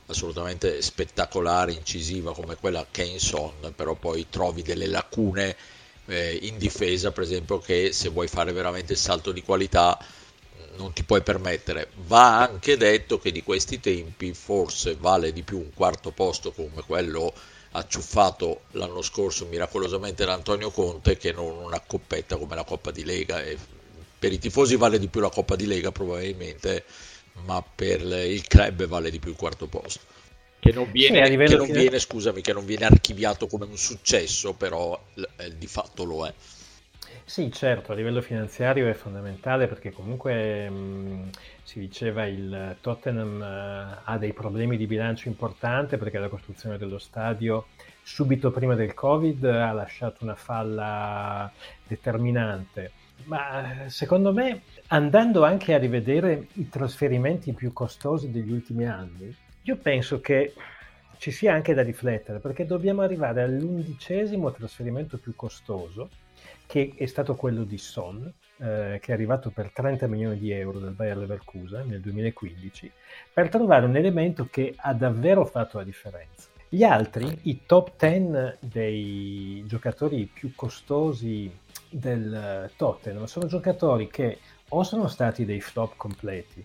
assolutamente 0.07 0.81
spettacolare, 0.81 1.71
incisiva 1.73 2.33
come 2.33 2.55
quella 2.55 2.85
Kane-Son, 2.89 3.73
però 3.75 3.93
poi 3.95 4.27
trovi 4.29 4.63
delle 4.63 4.87
lacune 4.87 5.55
eh, 6.07 6.39
in 6.41 6.57
difesa, 6.57 7.11
per 7.11 7.23
esempio, 7.23 7.59
che 7.59 7.91
se 7.93 8.09
vuoi 8.09 8.27
fare 8.27 8.51
veramente 8.51 8.93
il 8.93 8.99
salto 8.99 9.31
di 9.31 9.43
qualità 9.43 9.97
mm, 9.99 10.77
non 10.77 10.93
ti 10.93 11.03
puoi 11.03 11.21
permettere. 11.21 11.89
Va 12.07 12.39
anche 12.41 12.77
detto 12.77 13.19
che 13.19 13.31
di 13.31 13.43
questi 13.43 13.79
tempi 13.79 14.33
forse 14.33 14.95
vale 14.99 15.31
di 15.33 15.43
più 15.43 15.57
un 15.57 15.73
quarto 15.73 16.11
posto 16.11 16.51
come 16.51 16.81
quello 16.85 17.33
acciuffato 17.71 18.61
l'anno 18.71 19.01
scorso 19.01 19.45
miracolosamente 19.45 20.25
da 20.25 20.33
Antonio 20.33 20.71
Conte 20.71 21.17
che 21.17 21.31
non 21.31 21.55
una 21.57 21.79
coppetta 21.79 22.37
come 22.37 22.55
la 22.55 22.63
Coppa 22.63 22.91
di 22.91 23.03
Lega 23.03 23.41
e 23.43 23.57
per 24.17 24.31
i 24.31 24.39
tifosi 24.39 24.75
vale 24.75 24.99
di 24.99 25.07
più 25.07 25.21
la 25.21 25.29
Coppa 25.29 25.55
di 25.55 25.65
Lega 25.65 25.91
probabilmente 25.91 26.83
ma 27.45 27.63
per 27.63 28.01
il 28.01 28.45
club 28.47 28.85
vale 28.85 29.11
di 29.11 29.19
più 29.19 29.31
il 29.31 29.37
quarto 29.37 29.67
posto. 29.67 30.17
Che 30.59 30.71
non 30.73 30.91
viene, 30.91 31.25
sì, 31.25 31.37
che 31.37 31.55
non 31.55 31.71
viene 31.71 31.99
scusami 31.99 32.41
che 32.41 32.51
non 32.51 32.65
viene 32.65 32.85
archiviato 32.85 33.47
come 33.47 33.65
un 33.65 33.77
successo 33.77 34.53
però 34.53 34.99
eh, 35.37 35.57
di 35.57 35.67
fatto 35.67 36.03
lo 36.03 36.27
è 36.27 36.33
sì, 37.29 37.51
certo, 37.51 37.91
a 37.91 37.95
livello 37.95 38.23
finanziario 38.23 38.87
è 38.87 38.93
fondamentale 38.93 39.67
perché 39.67 39.91
comunque 39.91 40.67
mh, 40.67 41.29
si 41.61 41.77
diceva 41.79 42.25
il 42.25 42.75
Tottenham 42.81 43.39
uh, 43.39 44.01
ha 44.03 44.17
dei 44.17 44.33
problemi 44.33 44.77
di 44.77 44.87
bilancio 44.87 45.27
importanti 45.27 45.97
perché 45.97 46.17
la 46.17 46.27
costruzione 46.27 46.79
dello 46.79 46.97
stadio 46.97 47.67
subito 48.01 48.49
prima 48.49 48.73
del 48.73 48.95
Covid 48.95 49.43
ha 49.45 49.71
lasciato 49.73 50.23
una 50.23 50.33
falla 50.33 51.51
determinante. 51.85 52.93
Ma 53.25 53.83
secondo 53.89 54.33
me, 54.33 54.63
andando 54.87 55.43
anche 55.45 55.75
a 55.75 55.77
rivedere 55.77 56.47
i 56.53 56.67
trasferimenti 56.67 57.53
più 57.53 57.71
costosi 57.73 58.31
degli 58.31 58.51
ultimi 58.51 58.87
anni, 58.87 59.31
io 59.61 59.77
penso 59.77 60.19
che 60.19 60.55
ci 61.19 61.29
sia 61.29 61.53
anche 61.53 61.75
da 61.75 61.83
riflettere 61.83 62.39
perché 62.39 62.65
dobbiamo 62.65 63.03
arrivare 63.03 63.43
all'undicesimo 63.43 64.51
trasferimento 64.51 65.19
più 65.19 65.35
costoso 65.35 66.09
che 66.69 66.93
è 66.95 67.07
stato 67.07 67.33
quello 67.33 67.63
di 67.63 67.79
Son, 67.79 68.31
eh, 68.57 68.99
che 69.01 69.11
è 69.11 69.11
arrivato 69.11 69.49
per 69.49 69.71
30 69.71 70.05
milioni 70.05 70.37
di 70.37 70.51
euro 70.51 70.77
dal 70.77 70.91
Bayer 70.93 71.17
Leverkusen 71.17 71.87
nel 71.87 71.99
2015, 71.99 72.91
per 73.33 73.49
trovare 73.49 73.87
un 73.87 73.95
elemento 73.95 74.47
che 74.51 74.75
ha 74.77 74.93
davvero 74.93 75.45
fatto 75.45 75.79
la 75.79 75.83
differenza. 75.83 76.47
Gli 76.69 76.83
altri, 76.83 77.39
i 77.45 77.61
top 77.65 77.93
10 77.97 78.57
dei 78.59 79.63
giocatori 79.65 80.29
più 80.31 80.53
costosi 80.53 81.51
del 81.89 82.69
Tottenham, 82.75 83.23
sono 83.23 83.47
giocatori 83.47 84.07
che 84.07 84.37
o 84.69 84.83
sono 84.83 85.07
stati 85.07 85.45
dei 85.45 85.61
flop 85.61 85.93
completi 85.97 86.63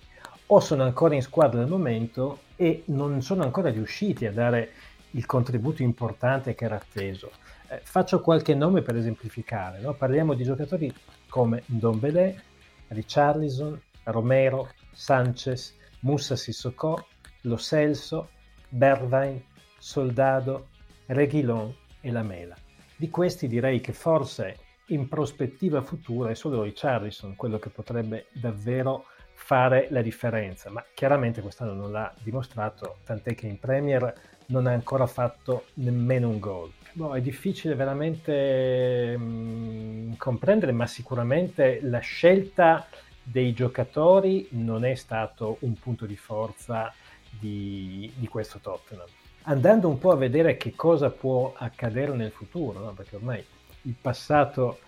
o 0.48 0.60
sono 0.60 0.82
ancora 0.82 1.14
in 1.14 1.22
squadra 1.22 1.62
al 1.62 1.68
momento 1.68 2.40
e 2.56 2.82
non 2.88 3.22
sono 3.22 3.42
ancora 3.42 3.70
riusciti 3.70 4.26
a 4.26 4.32
dare 4.32 4.70
il 5.12 5.24
contributo 5.24 5.80
importante 5.80 6.54
che 6.54 6.66
era 6.66 6.76
atteso. 6.76 7.30
Eh, 7.74 7.80
faccio 7.82 8.20
qualche 8.20 8.54
nome 8.54 8.82
per 8.82 8.94
esemplificare, 8.94 9.80
no? 9.80 9.94
parliamo 9.94 10.34
di 10.34 10.44
giocatori 10.44 10.94
come 11.28 11.64
Ndombele, 11.66 12.42
Richarlison, 12.88 13.80
Romero, 14.04 14.70
Sanchez, 14.92 15.76
Musa 16.00 16.36
Sissoko, 16.36 17.08
Lo 17.42 17.58
Celso, 17.58 18.28
Bervain, 18.68 19.42
Soldado, 19.78 20.68
Reguilon 21.06 21.74
e 22.00 22.12
Lamela. 22.12 22.54
Di 22.96 23.10
questi 23.10 23.48
direi 23.48 23.80
che 23.80 23.92
forse 23.92 24.58
in 24.88 25.08
prospettiva 25.08 25.82
futura 25.82 26.30
è 26.30 26.34
solo 26.34 26.62
Richarlison 26.62 27.34
quello 27.34 27.58
che 27.58 27.70
potrebbe 27.70 28.26
davvero 28.34 29.06
fare 29.32 29.88
la 29.90 30.00
differenza, 30.00 30.70
ma 30.70 30.84
chiaramente 30.94 31.42
quest'anno 31.42 31.74
non 31.74 31.90
l'ha 31.90 32.14
dimostrato, 32.22 32.98
tant'è 33.04 33.34
che 33.34 33.48
in 33.48 33.58
Premier 33.58 34.14
non 34.46 34.66
ha 34.66 34.72
ancora 34.72 35.06
fatto 35.06 35.66
nemmeno 35.74 36.28
un 36.28 36.38
gol. 36.38 36.70
Boh, 36.92 37.14
è 37.14 37.20
difficile 37.20 37.74
veramente 37.74 39.16
mh, 39.16 39.22
mm, 39.22 40.12
comprendere, 40.16 40.72
ma 40.72 40.86
sicuramente 40.86 41.80
la 41.82 41.98
scelta 41.98 42.86
dei 43.22 43.52
giocatori 43.52 44.48
non 44.50 44.84
è 44.84 44.94
stato 44.94 45.56
un 45.60 45.74
punto 45.74 46.06
di 46.06 46.16
forza 46.16 46.92
di, 47.30 48.12
di 48.14 48.28
questo 48.28 48.58
Tottenham. 48.58 49.06
Andando 49.46 49.88
un 49.88 49.98
po' 49.98 50.12
a 50.12 50.16
vedere 50.16 50.56
che 50.56 50.74
cosa 50.74 51.10
può 51.10 51.52
accadere 51.56 52.12
nel 52.14 52.30
futuro, 52.30 52.78
no? 52.78 52.92
perché 52.92 53.16
ormai 53.16 53.44
il 53.82 53.94
passato 54.00 54.78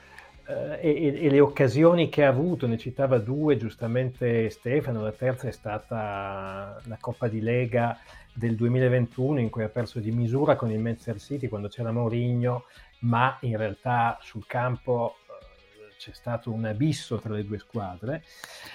e, 0.46 1.24
e, 1.24 1.28
le 1.28 1.40
occasioni 1.40 2.09
che 2.09 2.24
ha 2.24 2.28
avuto, 2.28 2.68
ne 2.68 2.78
citava 2.78 3.18
due 3.18 3.56
giustamente 3.56 4.48
Stefano, 4.50 5.02
la 5.02 5.12
terza 5.12 5.48
è 5.48 5.50
stata 5.50 6.80
la 6.85 6.96
Coppa 7.00 7.26
di 7.26 7.40
Lega 7.40 7.98
del 8.32 8.54
2021 8.54 9.40
in 9.40 9.50
cui 9.50 9.64
ha 9.64 9.68
perso 9.68 9.98
di 9.98 10.12
misura 10.12 10.54
con 10.54 10.70
il 10.70 10.78
Manchester 10.78 11.18
City 11.18 11.48
quando 11.48 11.68
c'era 11.68 11.90
Mourinho, 11.90 12.64
ma 13.00 13.37
in 13.40 13.56
realtà 13.56 14.18
sul 14.20 14.46
campo 14.46 15.16
eh, 15.26 15.94
c'è 15.96 16.12
stato 16.12 16.52
un 16.52 16.64
abisso 16.66 17.18
tra 17.18 17.35
le 17.35 17.44
due 17.44 17.59
squadre. 17.59 18.22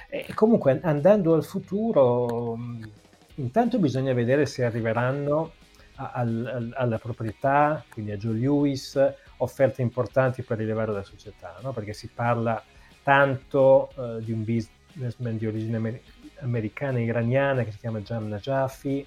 E 0.10 0.34
comunque 0.34 0.78
andando 0.82 1.34
al 1.34 1.46
futuro, 1.46 2.58
intanto 3.36 3.80
bisogna 3.80 4.12
vedere 4.14 4.46
se 4.46 4.66
arriveranno 4.66 5.54
al, 5.96 6.74
alla 6.76 6.98
proprietà, 6.98 7.84
quindi 7.90 8.12
a 8.12 8.18
Joe 8.18 8.34
Lewis, 8.34 9.14
offerte 9.44 9.82
importanti 9.82 10.42
per 10.42 10.58
rilevare 10.58 10.92
la 10.92 11.04
società, 11.04 11.58
no? 11.62 11.72
perché 11.72 11.94
si 11.94 12.08
parla 12.08 12.62
tanto 13.04 13.92
uh, 13.96 14.20
di 14.20 14.32
un 14.32 14.44
businessman 14.44 15.38
di 15.38 15.48
origine 15.48 15.78
amer- 15.78 16.02
americana 16.40 17.00
e 17.00 17.04
iraniana 17.04 17.64
che 17.64 17.72
si 17.72 17.78
chiama 17.78 18.00
Jam 18.00 18.28
Najafi, 18.28 19.06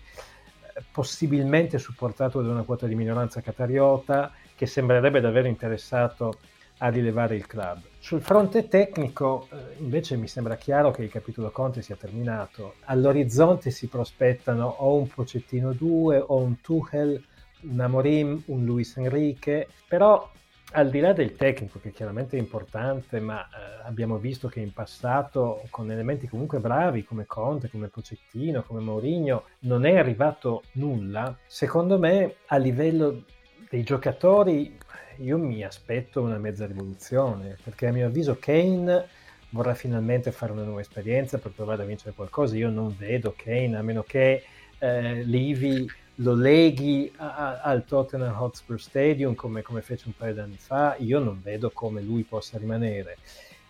possibilmente 0.90 1.79
supportato 1.79 2.42
da 2.42 2.51
una 2.51 2.62
quota 2.62 2.87
di 2.87 2.94
minoranza 2.94 3.40
catariota 3.40 4.33
che 4.57 4.66
sembrerebbe 4.66 5.20
davvero 5.20 5.47
interessato 5.49 6.38
a 6.79 6.88
rilevare 6.88 7.37
il 7.37 7.47
club. 7.47 7.81
Sul 7.99 8.20
fronte 8.20 8.68
tecnico 8.68 9.47
eh, 9.51 9.77
invece 9.79 10.16
mi 10.16 10.27
sembra 10.27 10.57
chiaro 10.57 10.90
che 10.90 11.03
il 11.03 11.11
capitolo 11.11 11.51
Conte 11.51 11.83
sia 11.83 11.97
terminato. 11.97 12.75
All'orizzonte 12.85 13.70
si 13.70 13.87
prospettano 13.87 14.66
o 14.66 14.97
un 14.97 15.07
Pocettino 15.07 15.73
2 15.73 16.25
o 16.27 16.37
un 16.38 16.61
Tuchel, 16.61 17.23
un 17.70 17.81
Amorim, 17.81 18.42
un 18.46 18.64
Luis 18.64 18.96
Enrique, 18.96 19.68
però 19.88 20.31
al 20.77 20.90
di 20.90 20.98
là 21.00 21.12
del 21.12 21.37
tecnico, 21.37 21.79
che 21.79 21.92
chiaramente 21.92 22.37
è 22.37 22.40
importante, 22.40 23.20
ma 23.20 23.42
eh, 23.44 23.83
abbiamo 23.85 24.18
visto 24.18 24.48
che 24.48 24.61
in 24.61 24.72
passato, 24.72 25.62
con 25.70 25.90
elementi 25.90 26.27
comunque 26.27 26.59
bravi 26.59 27.05
come 27.05 27.27
Conte, 27.27 27.70
come 27.70 27.88
Pocettino, 27.88 28.62
come 28.62 28.81
Mourinho, 28.81 29.44
non 29.61 29.85
è 29.85 29.96
arrivato 29.96 30.64
nulla. 30.72 31.37
Secondo 31.46 31.98
me, 31.98 32.37
a 32.46 32.57
livello 32.57 33.24
dei 33.70 33.85
giocatori, 33.85 34.77
io 35.18 35.38
mi 35.38 35.62
aspetto 35.62 36.22
una 36.22 36.38
mezza 36.38 36.66
rivoluzione, 36.66 37.57
perché 37.62 37.87
a 37.87 37.92
mio 37.92 38.07
avviso 38.07 38.37
Kane 38.40 39.07
vorrà 39.50 39.74
finalmente 39.74 40.33
fare 40.33 40.50
una 40.50 40.64
nuova 40.64 40.81
esperienza 40.81 41.38
per 41.38 41.53
provare 41.53 41.83
a 41.83 41.87
vincere 41.87 42.14
qualcosa. 42.14 42.57
Io 42.57 42.70
non 42.70 42.92
vedo 42.98 43.33
Kane, 43.37 43.77
a 43.77 43.83
meno 43.83 44.03
che 44.03 44.42
eh, 44.79 45.22
Livi 45.22 45.88
lo 46.16 46.35
leghi 46.35 47.12
a, 47.16 47.61
al 47.61 47.85
Tottenham 47.85 48.40
Hotspur 48.40 48.81
Stadium 48.81 49.35
come, 49.35 49.62
come 49.62 49.83
fece 49.83 50.05
un 50.07 50.16
paio 50.16 50.35
di 50.35 50.40
anni 50.40 50.57
fa, 50.57 50.96
io 50.98 51.18
non 51.18 51.40
vedo 51.42 51.70
come 51.70 52.00
lui 52.03 52.22
possa 52.22 52.59
rimanere. 52.59 53.18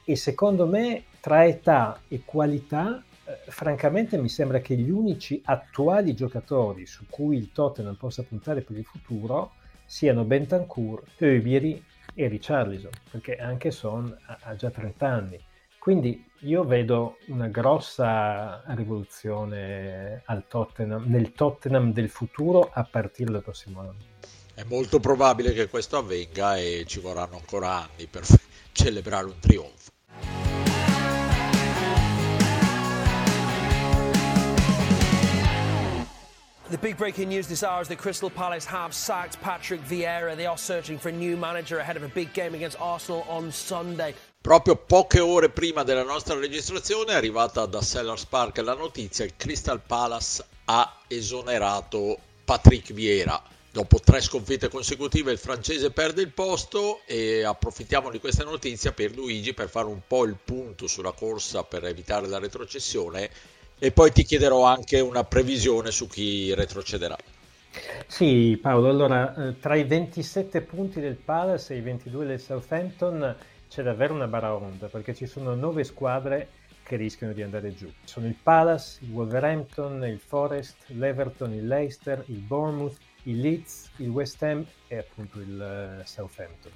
E 0.05 0.17
secondo 0.17 0.67
me, 0.67 1.05
tra 1.21 1.47
età 1.47 2.01
e 2.09 2.23
qualità, 2.25 3.03
eh, 3.25 3.51
francamente 3.51 4.19
mi 4.19 4.29
sembra 4.29 4.61
che 4.61 4.77
gli 4.77 4.91
unici 4.91 5.41
attuali 5.45 6.15
giocatori 6.15 6.85
su 6.85 7.07
cui 7.09 7.37
il 7.39 7.53
Tottenham 7.53 7.95
possa 7.95 8.23
puntare 8.23 8.61
per 8.61 8.77
il 8.77 8.85
futuro 8.85 9.53
siano 9.87 10.25
Bentancur, 10.25 11.03
Öbiri 11.19 11.83
e 12.15 12.29
Richarlison, 12.29 12.91
perché 13.11 13.37
anche 13.37 13.71
Son 13.71 14.15
ha, 14.27 14.39
ha 14.43 14.55
già 14.55 14.71
30 14.71 15.09
anni. 15.09 15.41
Quindi 15.85 16.25
io 16.45 16.65
vedo 16.65 17.19
una 17.27 17.49
grossa 17.49 18.63
rivoluzione 18.69 20.23
Tottenham, 20.49 21.05
nel 21.09 21.35
Tottenham 21.35 21.93
del 21.93 22.09
futuro 22.09 22.71
a 22.73 22.85
partire 22.85 23.31
dal 23.31 23.43
prossimo 23.43 23.81
anno. 23.81 23.97
È 24.55 24.63
molto 24.63 24.99
probabile 24.99 25.53
che 25.53 25.69
questo 25.69 25.99
avvenga 25.99 26.57
e 26.57 26.85
ci 26.87 27.01
vorranno 27.01 27.37
ancora 27.37 27.83
anni 27.83 28.07
per 28.07 28.25
celebrare 28.73 29.27
un 29.27 29.39
trionfo. 29.39 29.93
The 36.71 36.79
big 36.79 36.97
breaking 36.97 37.29
news 37.29 37.47
this 37.47 37.63
hour 37.63 37.83
is 37.83 37.89
that 37.89 37.99
Crystal 37.99 38.31
Palace 38.31 38.65
have 38.65 38.95
sacked 38.95 39.39
Patrick 39.43 39.83
Vieira. 39.87 40.35
They 40.35 40.47
are 40.47 40.57
searching 40.57 40.99
for 40.99 41.11
a 41.11 41.13
new 41.13 41.37
manager 41.37 41.79
ahead 41.79 41.99
of 41.99 42.03
a 42.03 42.09
big 42.09 42.33
game 42.33 42.55
against 42.55 42.81
Arsenal 42.81 43.27
on 43.29 43.53
Sunday. 43.53 44.15
Proprio 44.45 44.77
poche 44.77 45.21
ore 45.21 45.49
prima 45.49 45.85
della 45.85 46.03
nostra 46.03 46.39
registrazione 46.39 47.13
è 47.13 47.15
arrivata 47.15 47.65
da 47.65 47.81
Sellers 47.81 48.27
Park 48.27 48.59
la 48.59 48.75
notizia 48.75 49.25
che 49.25 49.31
il 49.31 49.37
Crystal 49.39 49.81
Palace 49.81 50.45
ha 50.67 51.01
esonerato 51.09 52.19
Patrick 52.45 52.93
Vieira. 52.93 53.43
Dopo 53.73 54.01
tre 54.01 54.21
sconfitte 54.21 54.69
consecutive 54.69 55.33
il 55.33 55.39
francese 55.39 55.93
perde 55.93 56.21
il 56.21 56.29
posto 56.29 57.01
e 57.07 57.43
approfittiamo 57.43 58.11
di 58.11 58.21
questa 58.21 58.45
notizia 58.45 58.93
per 58.93 59.15
Luigi 59.15 59.55
per 59.55 59.71
fare 59.71 59.87
un 59.87 60.03
po' 60.07 60.27
il 60.27 60.37
punto 60.45 60.89
sulla 60.89 61.13
corsa 61.13 61.63
per 61.63 61.87
evitare 61.87 62.27
la 62.27 62.39
retrocessione 62.39 63.31
e 63.79 63.93
poi 63.93 64.13
ti 64.13 64.25
chiederò 64.25 64.67
anche 64.67 65.01
una 65.01 65.25
previsione 65.25 65.91
su 65.91 66.07
chi 66.07 66.53
retrocederà. 66.53 67.17
Sì 68.07 68.59
Paolo, 68.61 68.91
allora 68.91 69.49
eh, 69.49 69.59
tra 69.59 69.75
i 69.75 69.85
27 69.85 70.61
punti 70.61 71.01
del 71.01 71.17
Palace 71.17 71.73
e 71.73 71.79
i 71.79 71.81
22 71.81 72.27
del 72.27 72.41
Southampton 72.41 73.37
c'è 73.75 73.83
davvero 73.83 74.15
una 74.15 74.29
baraonda 74.29 74.87
perché 74.87 75.17
ci 75.17 75.27
sono 75.27 75.57
nove 75.57 75.83
squadre 75.83 76.49
che 76.85 76.95
rischiano 76.95 77.33
di 77.33 77.43
andare 77.43 77.75
giù. 77.75 77.91
Sono 78.05 78.29
il 78.29 78.37
Palace, 78.41 79.03
il 79.03 79.11
Wolverhampton, 79.11 80.07
il 80.07 80.21
Forest, 80.21 80.91
l'Everton, 80.91 81.53
il 81.53 81.67
Leicester, 81.67 82.23
il 82.27 82.39
Bournemouth, 82.39 82.97
il 83.25 83.41
Leeds, 83.41 83.91
il 83.97 84.11
West 84.11 84.41
Ham 84.45 84.65
e 84.87 84.99
appunto 84.99 85.41
il 85.41 85.99
uh, 85.99 86.07
Southampton. 86.07 86.71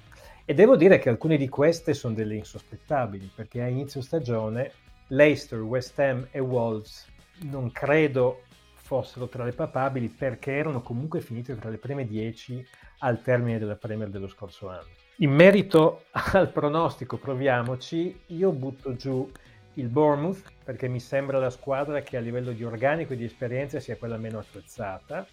E 0.45 0.55
devo 0.55 0.75
dire 0.75 0.99
che 0.99 1.09
alcune 1.09 1.37
di 1.37 1.49
queste 1.49 1.95
sono 1.95 2.15
delle 2.15 2.35
insospettabili 2.35 3.31
perché 3.33 3.63
a 3.63 3.69
inizio 3.69 4.01
stagione 4.01 4.73
Leicester, 5.07 5.61
West 5.61 5.97
Ham 6.01 6.27
e 6.33 6.41
Wolves 6.41 7.07
non 7.43 7.71
credo 7.71 8.43
fossero 8.75 9.29
tra 9.29 9.45
le 9.45 9.53
papabili 9.53 10.09
perché 10.09 10.51
erano 10.51 10.83
comunque 10.83 11.21
finite 11.21 11.55
tra 11.55 11.71
le 11.71 11.79
prime 11.79 12.09
10 12.09 12.67
al 12.99 13.23
termine 13.23 13.61
della 13.61 13.77
Premier 13.77 14.11
dello 14.11 14.27
scorso 14.27 14.69
anno. 14.69 15.07
In 15.21 15.33
merito 15.33 16.05
al 16.35 16.53
pronostico, 16.53 17.17
proviamoci, 17.17 18.21
io 18.27 18.53
butto 18.53 18.95
giù 18.95 19.29
il 19.75 19.89
Bournemouth 19.89 20.45
perché 20.63 20.87
mi 20.87 21.01
sembra 21.01 21.41
la 21.41 21.51
squadra 21.51 22.03
che 22.03 22.17
a 22.17 22.21
livello 22.21 22.53
di 22.53 22.63
organico 22.63 23.13
e 23.13 23.17
di 23.17 23.25
esperienza 23.25 23.81
sia 23.81 23.97
quella 23.97 24.17
meno 24.17 24.39
attrezzata. 24.39 25.27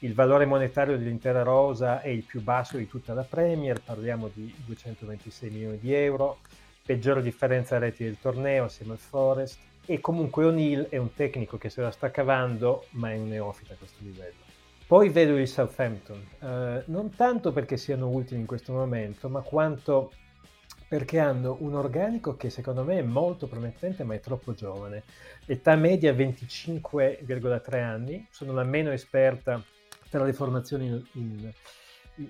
Il 0.00 0.12
valore 0.12 0.44
monetario 0.44 0.98
dell'intera 0.98 1.42
rosa 1.42 2.02
è 2.02 2.08
il 2.08 2.24
più 2.24 2.42
basso 2.42 2.76
di 2.76 2.86
tutta 2.86 3.14
la 3.14 3.22
Premier, 3.22 3.80
parliamo 3.80 4.28
di 4.34 4.54
226 4.66 5.50
milioni 5.50 5.78
di 5.78 5.94
euro, 5.94 6.40
peggiore 6.84 7.22
differenza 7.22 7.78
reti 7.78 8.04
del 8.04 8.18
torneo 8.20 8.64
assieme 8.64 8.92
al 8.92 8.98
Forest 8.98 9.58
e 9.86 9.98
comunque 10.00 10.44
O'Neill 10.44 10.88
è 10.90 10.98
un 10.98 11.14
tecnico 11.14 11.56
che 11.56 11.70
se 11.70 11.80
la 11.80 11.90
sta 11.90 12.10
cavando 12.10 12.84
ma 12.90 13.12
è 13.12 13.16
un 13.16 13.28
neofita 13.28 13.72
a 13.72 13.76
questo 13.76 13.98
livello. 14.02 14.41
Poi 14.92 15.08
vedo 15.08 15.38
il 15.38 15.48
Southampton, 15.48 16.22
eh, 16.40 16.82
non 16.88 17.14
tanto 17.16 17.50
perché 17.50 17.78
siano 17.78 18.08
ultimi 18.08 18.40
in 18.40 18.46
questo 18.46 18.74
momento, 18.74 19.30
ma 19.30 19.40
quanto 19.40 20.12
perché 20.86 21.18
hanno 21.18 21.56
un 21.60 21.72
organico 21.72 22.36
che 22.36 22.50
secondo 22.50 22.84
me 22.84 22.98
è 22.98 23.02
molto 23.02 23.46
promettente 23.46 24.04
ma 24.04 24.12
è 24.12 24.20
troppo 24.20 24.52
giovane. 24.52 25.04
Età 25.46 25.76
media 25.76 26.12
25,3 26.12 27.82
anni, 27.82 28.26
sono 28.30 28.52
la 28.52 28.64
meno 28.64 28.90
esperta 28.90 29.64
tra 30.10 30.24
le 30.24 30.34
formazioni 30.34 30.88
in, 30.88 31.02
in, 31.12 31.52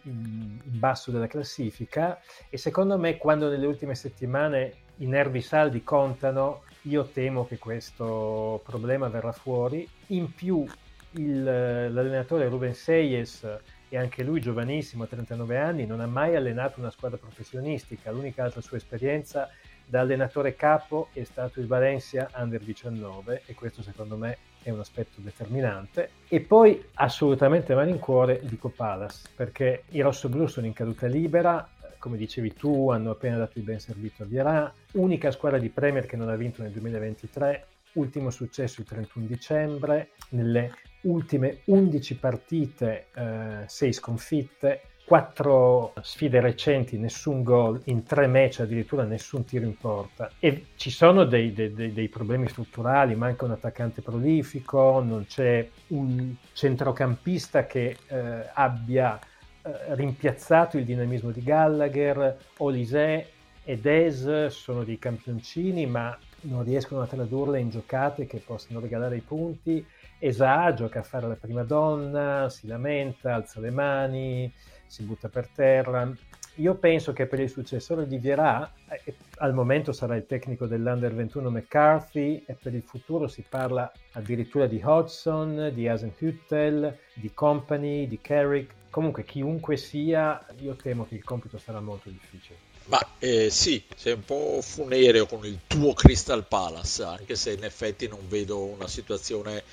in, 0.04 0.60
basso 0.62 1.10
della 1.10 1.26
classifica 1.26 2.20
e 2.48 2.56
secondo 2.58 2.96
me 2.96 3.16
quando 3.16 3.48
nelle 3.48 3.66
ultime 3.66 3.96
settimane 3.96 4.74
i 4.98 5.06
nervi 5.06 5.40
saldi 5.40 5.82
contano, 5.82 6.62
io 6.82 7.06
temo 7.06 7.44
che 7.44 7.58
questo 7.58 8.60
problema 8.64 9.08
verrà 9.08 9.32
fuori. 9.32 9.84
In 10.08 10.32
più 10.32 10.64
il, 11.12 11.42
l'allenatore 11.42 12.48
Ruben 12.48 12.74
Seyes 12.74 13.46
e 13.88 13.98
anche 13.98 14.22
lui 14.22 14.40
giovanissimo, 14.40 15.04
a 15.04 15.06
39 15.06 15.58
anni, 15.58 15.86
non 15.86 16.00
ha 16.00 16.06
mai 16.06 16.34
allenato 16.34 16.80
una 16.80 16.90
squadra 16.90 17.18
professionistica. 17.18 18.10
L'unica 18.10 18.44
altra 18.44 18.62
sua 18.62 18.78
esperienza 18.78 19.50
da 19.84 20.00
allenatore 20.00 20.54
capo 20.54 21.08
è 21.12 21.22
stato 21.24 21.60
il 21.60 21.66
Valencia 21.66 22.30
Under 22.36 22.62
19 22.62 23.42
e 23.44 23.54
questo 23.54 23.82
secondo 23.82 24.16
me 24.16 24.38
è 24.62 24.70
un 24.70 24.80
aspetto 24.80 25.20
determinante. 25.20 26.10
E 26.28 26.40
poi 26.40 26.82
assolutamente 26.94 27.74
malincuore 27.74 28.40
dico 28.44 28.70
Palace, 28.70 29.28
perché 29.34 29.84
i 29.90 30.00
rossoblù 30.00 30.46
sono 30.46 30.66
in 30.66 30.72
caduta 30.72 31.06
libera, 31.06 31.68
come 31.98 32.16
dicevi 32.16 32.54
tu, 32.54 32.90
hanno 32.90 33.10
appena 33.10 33.36
dato 33.36 33.58
il 33.58 33.64
ben 33.64 33.78
servito 33.78 34.22
a 34.22 34.26
Vierà, 34.26 34.72
unica 34.92 35.30
squadra 35.30 35.58
di 35.58 35.68
Premier 35.68 36.06
che 36.06 36.16
non 36.16 36.30
ha 36.30 36.36
vinto 36.36 36.62
nel 36.62 36.72
2023, 36.72 37.66
ultimo 37.94 38.30
successo 38.30 38.80
il 38.80 38.86
31 38.86 39.26
dicembre, 39.26 40.10
nelle 40.30 40.72
ultime 41.02 41.58
11 41.64 42.16
partite, 42.16 43.06
eh, 43.14 43.64
6 43.66 43.92
sconfitte, 43.92 44.80
4 45.04 45.94
sfide 46.00 46.40
recenti, 46.40 46.96
nessun 46.96 47.42
gol, 47.42 47.80
in 47.86 48.04
3 48.04 48.26
match 48.28 48.60
addirittura 48.60 49.04
nessun 49.04 49.44
tiro 49.44 49.66
in 49.66 49.76
porta. 49.76 50.30
E 50.38 50.66
ci 50.76 50.90
sono 50.90 51.24
dei, 51.24 51.52
dei, 51.52 51.92
dei, 51.92 52.08
problemi 52.08 52.48
strutturali, 52.48 53.14
manca 53.14 53.44
un 53.44 53.50
attaccante 53.50 54.00
prolifico, 54.00 55.02
non 55.02 55.26
c'è 55.26 55.68
un 55.88 56.34
centrocampista 56.52 57.66
che 57.66 57.96
eh, 58.06 58.50
abbia 58.54 59.18
eh, 59.64 59.94
rimpiazzato 59.94 60.78
il 60.78 60.84
dinamismo 60.84 61.30
di 61.30 61.42
Gallagher, 61.42 62.36
Olise 62.58 63.26
e 63.64 63.78
Des 63.78 64.46
sono 64.46 64.82
dei 64.82 64.98
campioncini, 64.98 65.84
ma 65.86 66.16
non 66.42 66.64
riescono 66.64 67.02
a 67.02 67.06
tradurle 67.06 67.60
in 67.60 67.70
giocate 67.70 68.26
che 68.26 68.38
possano 68.38 68.80
regalare 68.80 69.16
i 69.16 69.20
punti. 69.20 69.84
Esa 70.24 70.72
gioca 70.72 71.00
a 71.00 71.02
fare 71.02 71.26
la 71.26 71.34
prima 71.34 71.64
donna, 71.64 72.48
si 72.48 72.68
lamenta, 72.68 73.34
alza 73.34 73.58
le 73.58 73.70
mani, 73.70 74.52
si 74.86 75.02
butta 75.02 75.28
per 75.28 75.48
terra. 75.48 76.08
Io 76.56 76.74
penso 76.76 77.12
che 77.12 77.26
per 77.26 77.40
il 77.40 77.50
successore 77.50 78.06
di 78.06 78.18
Vierà, 78.18 78.72
eh, 78.88 79.16
al 79.38 79.52
momento 79.52 79.90
sarà 79.90 80.14
il 80.14 80.24
tecnico 80.24 80.66
dell'Under 80.66 81.12
21 81.12 81.50
McCarthy 81.50 82.44
e 82.46 82.54
per 82.54 82.72
il 82.72 82.82
futuro 82.82 83.26
si 83.26 83.44
parla 83.48 83.90
addirittura 84.12 84.68
di 84.68 84.80
Hodgson, 84.80 85.72
di 85.74 85.88
Hasenhüttel, 85.88 86.96
di 87.14 87.32
Company, 87.34 88.06
di 88.06 88.20
Carrick. 88.20 88.72
Comunque 88.90 89.24
chiunque 89.24 89.76
sia, 89.76 90.40
io 90.60 90.76
temo 90.76 91.04
che 91.04 91.16
il 91.16 91.24
compito 91.24 91.58
sarà 91.58 91.80
molto 91.80 92.10
difficile. 92.10 92.58
Ma 92.84 93.00
eh, 93.18 93.50
sì, 93.50 93.82
sei 93.96 94.12
un 94.12 94.24
po' 94.24 94.60
funereo 94.62 95.26
con 95.26 95.44
il 95.44 95.58
tuo 95.66 95.94
Crystal 95.94 96.46
Palace, 96.46 97.02
anche 97.02 97.34
se 97.34 97.54
in 97.54 97.64
effetti 97.64 98.06
non 98.06 98.20
vedo 98.28 98.60
una 98.60 98.86
situazione 98.86 99.64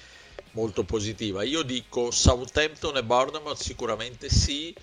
molto 0.52 0.84
positiva. 0.84 1.44
Io 1.44 1.62
dico 1.64 2.12
Southampton 2.12 2.98
e 2.98 3.04
Bournemouth 3.04 3.62
sicuramente 3.62 4.30
sì, 4.30 4.74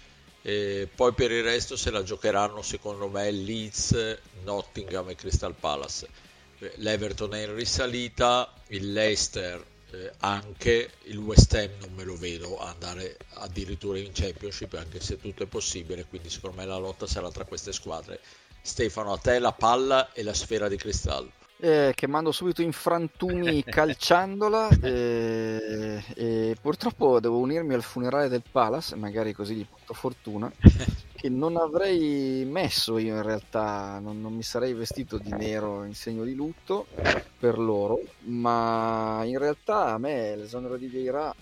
E 0.42 0.88
poi 0.94 1.12
per 1.12 1.32
il 1.32 1.42
resto 1.42 1.76
se 1.76 1.90
la 1.90 2.04
giocheranno 2.04 2.62
secondo 2.62 3.08
me 3.08 3.30
Leeds, 3.32 4.18
Nottingham 4.44 5.08
e 5.10 5.16
Crystal 5.16 5.54
Palace. 5.54 6.08
L'Everton 6.76 7.34
è 7.34 7.44
in 7.44 7.54
risalita, 7.54 8.52
il 8.68 8.92
Leicester 8.92 9.64
eh, 9.90 10.12
anche, 10.18 10.90
il 11.04 11.18
West 11.18 11.52
Ham 11.54 11.70
non 11.80 11.92
me 11.94 12.04
lo 12.04 12.16
vedo 12.16 12.58
andare 12.58 13.16
addirittura 13.34 13.98
in 13.98 14.12
Championship 14.12 14.74
anche 14.74 15.00
se 15.00 15.18
tutto 15.18 15.42
è 15.42 15.46
possibile, 15.46 16.06
quindi 16.06 16.30
secondo 16.30 16.56
me 16.56 16.66
la 16.66 16.76
lotta 16.76 17.06
sarà 17.06 17.30
tra 17.30 17.44
queste 17.44 17.72
squadre. 17.72 18.20
Stefano, 18.62 19.12
a 19.12 19.18
te 19.18 19.38
la 19.38 19.52
palla 19.52 20.12
e 20.12 20.22
la 20.22 20.34
sfera 20.34 20.68
di 20.68 20.76
cristallo. 20.76 21.30
Eh, 21.58 21.92
che 21.94 22.06
mando 22.06 22.32
subito 22.32 22.60
in 22.60 22.72
frantumi 22.72 23.64
calciandola 23.64 24.68
eh, 24.82 26.04
e 26.14 26.56
purtroppo 26.60 27.18
devo 27.18 27.38
unirmi 27.38 27.72
al 27.72 27.82
funerale 27.82 28.28
del 28.28 28.42
Palace, 28.50 28.94
magari 28.94 29.32
così 29.32 29.54
gli 29.54 29.66
porto 29.66 29.94
fortuna, 29.94 30.52
che 31.16 31.30
non 31.30 31.56
avrei 31.56 32.44
messo 32.44 32.98
io 32.98 33.14
in 33.14 33.22
realtà, 33.22 33.98
non, 34.00 34.20
non, 34.20 34.34
mi 34.34 34.42
sarei 34.42 34.74
vestito 34.74 35.16
di 35.16 35.30
nero 35.30 35.84
in 35.84 35.94
segno 35.94 36.24
di 36.24 36.34
lutto 36.34 36.88
per 37.38 37.58
loro, 37.58 38.00
ma 38.24 39.22
in 39.24 39.38
realtà 39.38 39.94
a 39.94 39.98
me 39.98 40.36
l'esonero 40.36 40.76
di 40.76 40.88
Vieira 40.88 41.34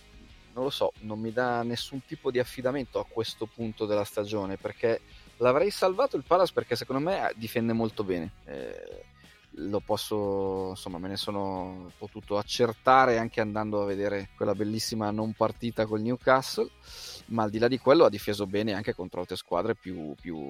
non 0.55 0.63
lo 0.63 0.71
so, 0.71 0.93
non 1.01 1.19
mi 1.19 1.33
dà 1.33 1.65
nessun 1.65 2.05
tipo 2.07 2.31
di 2.31 2.39
affidamento 2.39 3.01
a 3.01 3.07
questo 3.09 3.47
punto 3.47 3.87
della 3.87 4.05
stagione 4.05 4.57
perché 4.57 5.01
l'avrei 5.39 5.71
salvato 5.71 6.17
il 6.17 6.23
Palace 6.25 6.53
perché 6.53 6.77
secondo 6.77 7.03
me 7.03 7.33
difende 7.35 7.73
molto 7.73 8.05
bene. 8.05 8.31
Eh, 8.45 9.05
lo 9.57 9.81
posso, 9.81 10.71
insomma, 10.71 10.99
me 10.99 11.09
ne 11.09 11.17
sono 11.17 11.91
potuto 11.99 12.39
accertare 12.39 13.19
anche 13.19 13.41
andando 13.41 13.83
a 13.83 13.87
vedere 13.87 14.31
quella 14.37 14.55
bellissima 14.55 15.11
non 15.11 15.33
partita 15.33 15.87
col 15.87 16.01
Newcastle, 16.01 16.71
ma 17.27 17.45
al 17.45 17.51
di 17.51 17.59
là 17.59 17.69
di 17.69 17.79
quello 17.79 18.05
ha 18.05 18.11
difeso 18.11 18.47
bene 18.47 18.73
anche 18.73 18.95
contro 18.95 19.21
altre 19.21 19.37
squadre 19.37 19.75
più, 19.75 20.15
più 20.21 20.49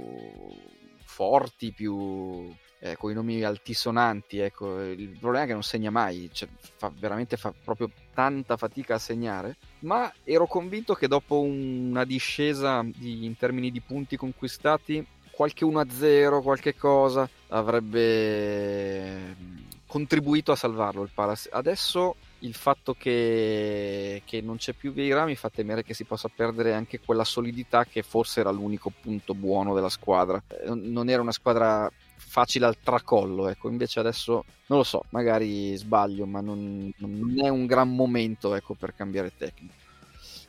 forti, 1.05 1.73
più 1.73 2.53
eh, 2.81 2.97
con 2.97 3.11
i 3.11 3.15
nomi 3.15 3.43
altisonanti. 3.43 4.39
Ecco. 4.39 4.83
Il 4.83 5.17
problema 5.19 5.45
è 5.45 5.47
che 5.47 5.53
non 5.53 5.63
segna 5.63 5.91
mai, 5.91 6.29
cioè, 6.33 6.49
fa, 6.77 6.93
veramente 6.97 7.37
fa 7.37 7.53
proprio 7.53 7.91
tanta 8.13 8.57
fatica 8.57 8.95
a 8.95 8.99
segnare, 8.99 9.57
ma 9.81 10.13
ero 10.23 10.47
convinto 10.47 10.95
che 10.95 11.09
dopo 11.09 11.41
una 11.41 12.05
discesa 12.05 12.83
di, 12.85 13.25
in 13.25 13.37
termini 13.37 13.71
di 13.71 13.81
punti 13.81 14.17
conquistati 14.17 15.07
qualche 15.35 15.65
1-0, 15.65 16.43
qualche 16.43 16.75
cosa 16.77 17.29
avrebbe 17.49 19.35
mm, 19.35 19.57
contribuito 19.87 20.53
a 20.53 20.57
salvarlo 20.57 21.03
il 21.03 21.11
Palace. 21.13 21.49
Adesso 21.53 22.17
il 22.41 22.55
fatto 22.55 22.95
che, 22.95 24.23
che, 24.25 24.41
non 24.41 24.57
c'è 24.57 24.73
più 24.73 24.93
Vieira 24.93 25.25
mi 25.25 25.35
fa 25.35 25.49
temere 25.49 25.83
che 25.83 25.95
si 25.95 26.05
possa 26.05 26.29
perdere 26.35 26.75
anche 26.75 27.01
quella 27.01 27.25
solidità 27.25 27.85
che 27.85 28.03
forse 28.03 28.41
era 28.41 28.51
l'unico 28.51 28.93
punto 29.01 29.35
buono 29.35 29.75
della 29.75 29.89
squadra. 29.89 30.43
Eh, 30.49 30.75
non 30.75 31.09
era 31.09 31.23
una 31.23 31.33
squadra 31.33 31.91
facile 32.17 32.67
al 32.67 32.79
tracollo, 32.83 33.49
ecco, 33.49 33.69
invece 33.69 34.01
adesso 34.01 34.45
non 34.67 34.79
lo 34.79 34.85
so, 34.85 35.05
magari 35.11 35.77
sbaglio, 35.77 36.27
ma 36.27 36.41
non, 36.41 36.91
non 36.99 37.35
è 37.43 37.49
un 37.49 37.67
gran 37.67 37.95
momento 37.95 38.55
ecco, 38.55 38.75
per 38.75 38.95
cambiare 38.95 39.33
tecnica. 39.37 39.84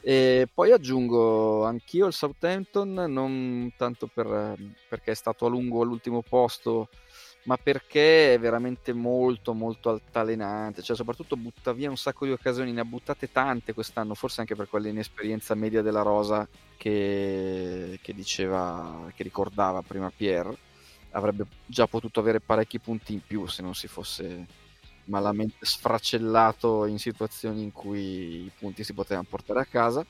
E 0.07 0.47
poi 0.53 0.71
aggiungo 0.71 1.65
anch'io 1.65 2.05
il 2.05 2.13
Southampton, 2.13 2.93
non 2.93 3.73
tanto 3.75 4.05
per, 4.05 4.55
perché 4.87 5.09
è 5.09 5.15
stato 5.15 5.47
a 5.47 5.49
lungo 5.49 5.81
all'ultimo 5.81 6.21
posto, 6.21 6.89
ma 7.45 7.57
perché 7.57 8.35
è 8.35 8.39
veramente 8.39 8.93
molto 8.93 9.53
molto 9.53 9.89
altalenante, 9.89 10.83
cioè 10.83 10.95
soprattutto 10.95 11.35
butta 11.35 11.73
via 11.73 11.89
un 11.89 11.97
sacco 11.97 12.25
di 12.25 12.31
occasioni, 12.33 12.71
ne 12.71 12.81
ha 12.81 12.85
buttate 12.85 13.31
tante 13.31 13.73
quest'anno, 13.73 14.13
forse 14.13 14.41
anche 14.41 14.55
per 14.55 14.69
quell'inesperienza 14.69 15.55
media 15.55 15.81
della 15.81 16.03
Rosa 16.03 16.47
che, 16.77 17.97
che 17.99 18.13
diceva, 18.13 19.11
che 19.15 19.23
ricordava 19.23 19.81
prima 19.81 20.11
Pierre, 20.15 20.55
avrebbe 21.13 21.47
già 21.65 21.87
potuto 21.87 22.19
avere 22.19 22.39
parecchi 22.41 22.77
punti 22.77 23.13
in 23.13 23.21
più 23.25 23.47
se 23.47 23.63
non 23.63 23.73
si 23.73 23.87
fosse 23.87 24.64
malamente 25.05 25.65
sfracellato 25.65 26.85
in 26.85 26.99
situazioni 26.99 27.63
in 27.63 27.71
cui 27.71 28.45
i 28.45 28.51
punti 28.57 28.83
si 28.83 28.93
potevano 28.93 29.27
portare 29.29 29.59
a 29.59 29.65
casa. 29.65 30.05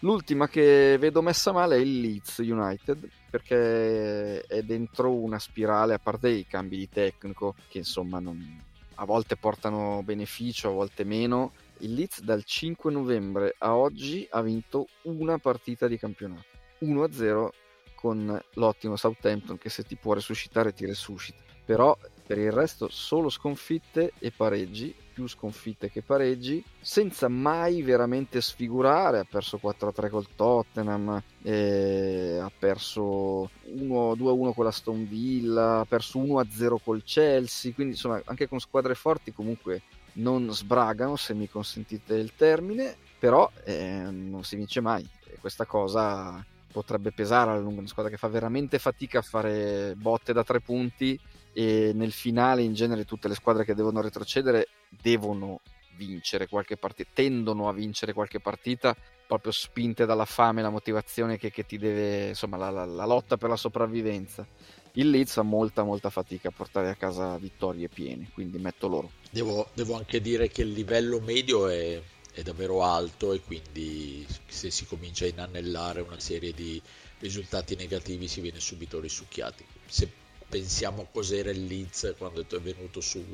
L'ultima 0.00 0.48
che 0.48 0.96
vedo 0.98 1.22
messa 1.22 1.52
male 1.52 1.76
è 1.76 1.78
il 1.78 2.00
Leeds 2.00 2.38
United 2.38 3.08
perché 3.30 4.42
è 4.42 4.62
dentro 4.62 5.12
una 5.14 5.38
spirale, 5.38 5.94
a 5.94 5.98
parte 5.98 6.28
i 6.28 6.46
cambi 6.46 6.76
di 6.76 6.88
tecnico 6.88 7.54
che 7.68 7.78
insomma 7.78 8.18
non, 8.18 8.60
a 8.96 9.04
volte 9.04 9.36
portano 9.36 10.02
beneficio, 10.02 10.68
a 10.68 10.72
volte 10.72 11.04
meno. 11.04 11.52
Il 11.78 11.94
Leeds 11.94 12.20
dal 12.20 12.44
5 12.44 12.92
novembre 12.92 13.54
a 13.58 13.76
oggi 13.76 14.26
ha 14.30 14.42
vinto 14.42 14.88
una 15.02 15.38
partita 15.38 15.86
di 15.86 15.98
campionato, 15.98 16.44
1-0 16.80 17.48
con 17.94 18.42
l'ottimo 18.54 18.96
Southampton 18.96 19.56
che 19.58 19.68
se 19.68 19.84
ti 19.84 19.94
può 19.94 20.14
resuscitare 20.14 20.74
ti 20.74 20.84
resuscita. 20.84 21.40
Però 21.64 21.96
per 22.32 22.40
il 22.40 22.50
resto 22.50 22.88
solo 22.90 23.28
sconfitte 23.28 24.14
e 24.18 24.30
pareggi, 24.30 24.94
più 25.12 25.28
sconfitte 25.28 25.90
che 25.90 26.00
pareggi, 26.00 26.64
senza 26.80 27.28
mai 27.28 27.82
veramente 27.82 28.40
sfigurare. 28.40 29.18
Ha 29.18 29.26
perso 29.28 29.60
4-3 29.62 30.08
col 30.08 30.28
Tottenham, 30.34 31.22
eh, 31.42 32.38
ha 32.40 32.50
perso 32.58 33.50
1-2-1 33.66 34.54
con 34.54 34.64
la 34.64 34.70
Stone 34.70 35.04
Villa, 35.04 35.80
ha 35.80 35.84
perso 35.84 36.20
1-0 36.20 36.76
col 36.82 37.02
Chelsea, 37.04 37.74
quindi 37.74 37.92
insomma 37.92 38.22
anche 38.24 38.48
con 38.48 38.60
squadre 38.60 38.94
forti 38.94 39.30
comunque 39.30 39.82
non 40.14 40.50
sbragano, 40.54 41.16
se 41.16 41.34
mi 41.34 41.50
consentite 41.50 42.14
il 42.14 42.32
termine, 42.34 42.96
però 43.18 43.50
eh, 43.64 44.06
non 44.10 44.42
si 44.42 44.56
vince 44.56 44.80
mai 44.80 45.06
e 45.26 45.36
questa 45.38 45.66
cosa 45.66 46.42
potrebbe 46.72 47.12
pesare 47.12 47.50
alla 47.50 47.60
lunga, 47.60 47.80
una 47.80 47.88
squadra 47.88 48.10
che 48.10 48.16
fa 48.16 48.28
veramente 48.28 48.78
fatica 48.78 49.18
a 49.18 49.22
fare 49.22 49.92
botte 49.98 50.32
da 50.32 50.42
tre 50.42 50.60
punti 50.60 51.20
e 51.52 51.92
nel 51.94 52.12
finale 52.12 52.62
in 52.62 52.74
genere 52.74 53.04
tutte 53.04 53.28
le 53.28 53.34
squadre 53.34 53.64
che 53.64 53.74
devono 53.74 54.00
retrocedere 54.00 54.68
devono 54.88 55.60
vincere 55.96 56.48
qualche 56.48 56.76
partita, 56.76 57.10
tendono 57.12 57.68
a 57.68 57.72
vincere 57.72 58.12
qualche 58.12 58.40
partita 58.40 58.96
proprio 59.26 59.52
spinte 59.52 60.04
dalla 60.04 60.24
fame, 60.24 60.62
la 60.62 60.70
motivazione 60.70 61.38
che, 61.38 61.50
che 61.50 61.64
ti 61.64 61.78
deve, 61.78 62.28
insomma 62.28 62.56
la, 62.56 62.70
la, 62.70 62.84
la, 62.84 63.06
lotta 63.06 63.36
per 63.36 63.48
la 63.48 63.56
sopravvivenza. 63.56 64.46
Il 64.92 65.08
Leeds 65.08 65.38
ha 65.38 65.42
molta 65.42 65.84
molta 65.84 66.10
fatica 66.10 66.48
a 66.48 66.52
portare 66.52 66.90
a 66.90 66.94
casa 66.96 67.38
vittorie 67.38 67.88
piene, 67.88 68.30
quindi 68.34 68.58
metto 68.58 68.88
loro. 68.88 69.10
Devo, 69.30 69.68
devo 69.72 69.96
anche 69.96 70.20
dire 70.20 70.48
che 70.48 70.62
il 70.62 70.72
livello 70.72 71.18
medio 71.20 71.68
è, 71.68 71.98
è 72.32 72.42
davvero 72.42 72.82
alto 72.82 73.32
e 73.32 73.40
quindi 73.40 74.26
se 74.46 74.70
si 74.70 74.84
comincia 74.84 75.24
a 75.24 75.28
inannellare 75.28 76.02
una 76.02 76.20
serie 76.20 76.52
di 76.52 76.80
risultati 77.20 77.74
negativi 77.74 78.28
si 78.28 78.42
viene 78.42 78.60
subito 78.60 79.00
risucchiati. 79.00 79.64
Se 79.86 80.10
pensiamo 80.52 81.08
cos'era 81.10 81.50
il 81.50 81.64
Leeds 81.64 82.14
quando 82.18 82.42
è 82.42 82.60
venuto 82.60 83.00
su 83.00 83.24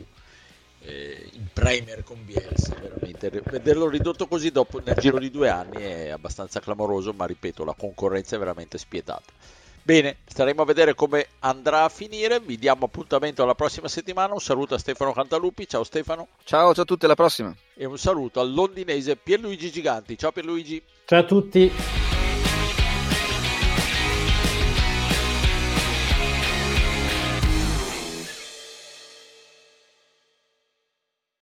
eh, 0.83 1.29
in 1.33 1.49
Premier 1.53 2.05
con 2.05 2.25
Bielsa. 2.25 2.77
Veramente 2.81 3.43
vederlo 3.45 3.89
ridotto 3.89 4.29
così 4.29 4.53
dopo 4.53 4.81
nel 4.85 4.95
giro 4.95 5.19
di 5.19 5.29
due 5.29 5.49
anni 5.49 5.83
è 5.83 6.11
abbastanza 6.11 6.61
clamoroso 6.61 7.13
ma 7.13 7.27
ripeto 7.27 7.65
la 7.65 7.75
concorrenza 7.77 8.37
è 8.37 8.39
veramente 8.39 8.79
spietata. 8.79 9.33
Bene 9.83 10.19
staremo 10.27 10.63
a 10.63 10.65
vedere 10.65 10.95
come 10.95 11.27
andrà 11.41 11.83
a 11.83 11.89
finire. 11.89 12.39
Vi 12.39 12.57
diamo 12.57 12.85
appuntamento 12.85 13.43
alla 13.43 13.57
prossima 13.57 13.89
settimana. 13.89 14.35
Un 14.35 14.41
saluto 14.41 14.75
a 14.75 14.79
Stefano 14.79 15.13
Cantalupi. 15.13 15.67
Ciao 15.67 15.83
Stefano. 15.83 16.29
Ciao 16.45 16.73
ciao 16.73 16.83
a 16.83 16.87
tutti 16.87 17.07
alla 17.07 17.17
prossima. 17.17 17.53
E 17.75 17.85
un 17.85 17.99
saluto 17.99 18.39
al 18.39 18.53
londinese 18.53 19.17
Pierluigi 19.17 19.73
Giganti. 19.73 20.17
Ciao 20.17 20.31
Pierluigi. 20.31 20.81
Ciao 21.05 21.21
a 21.21 21.25
tutti 21.25 21.98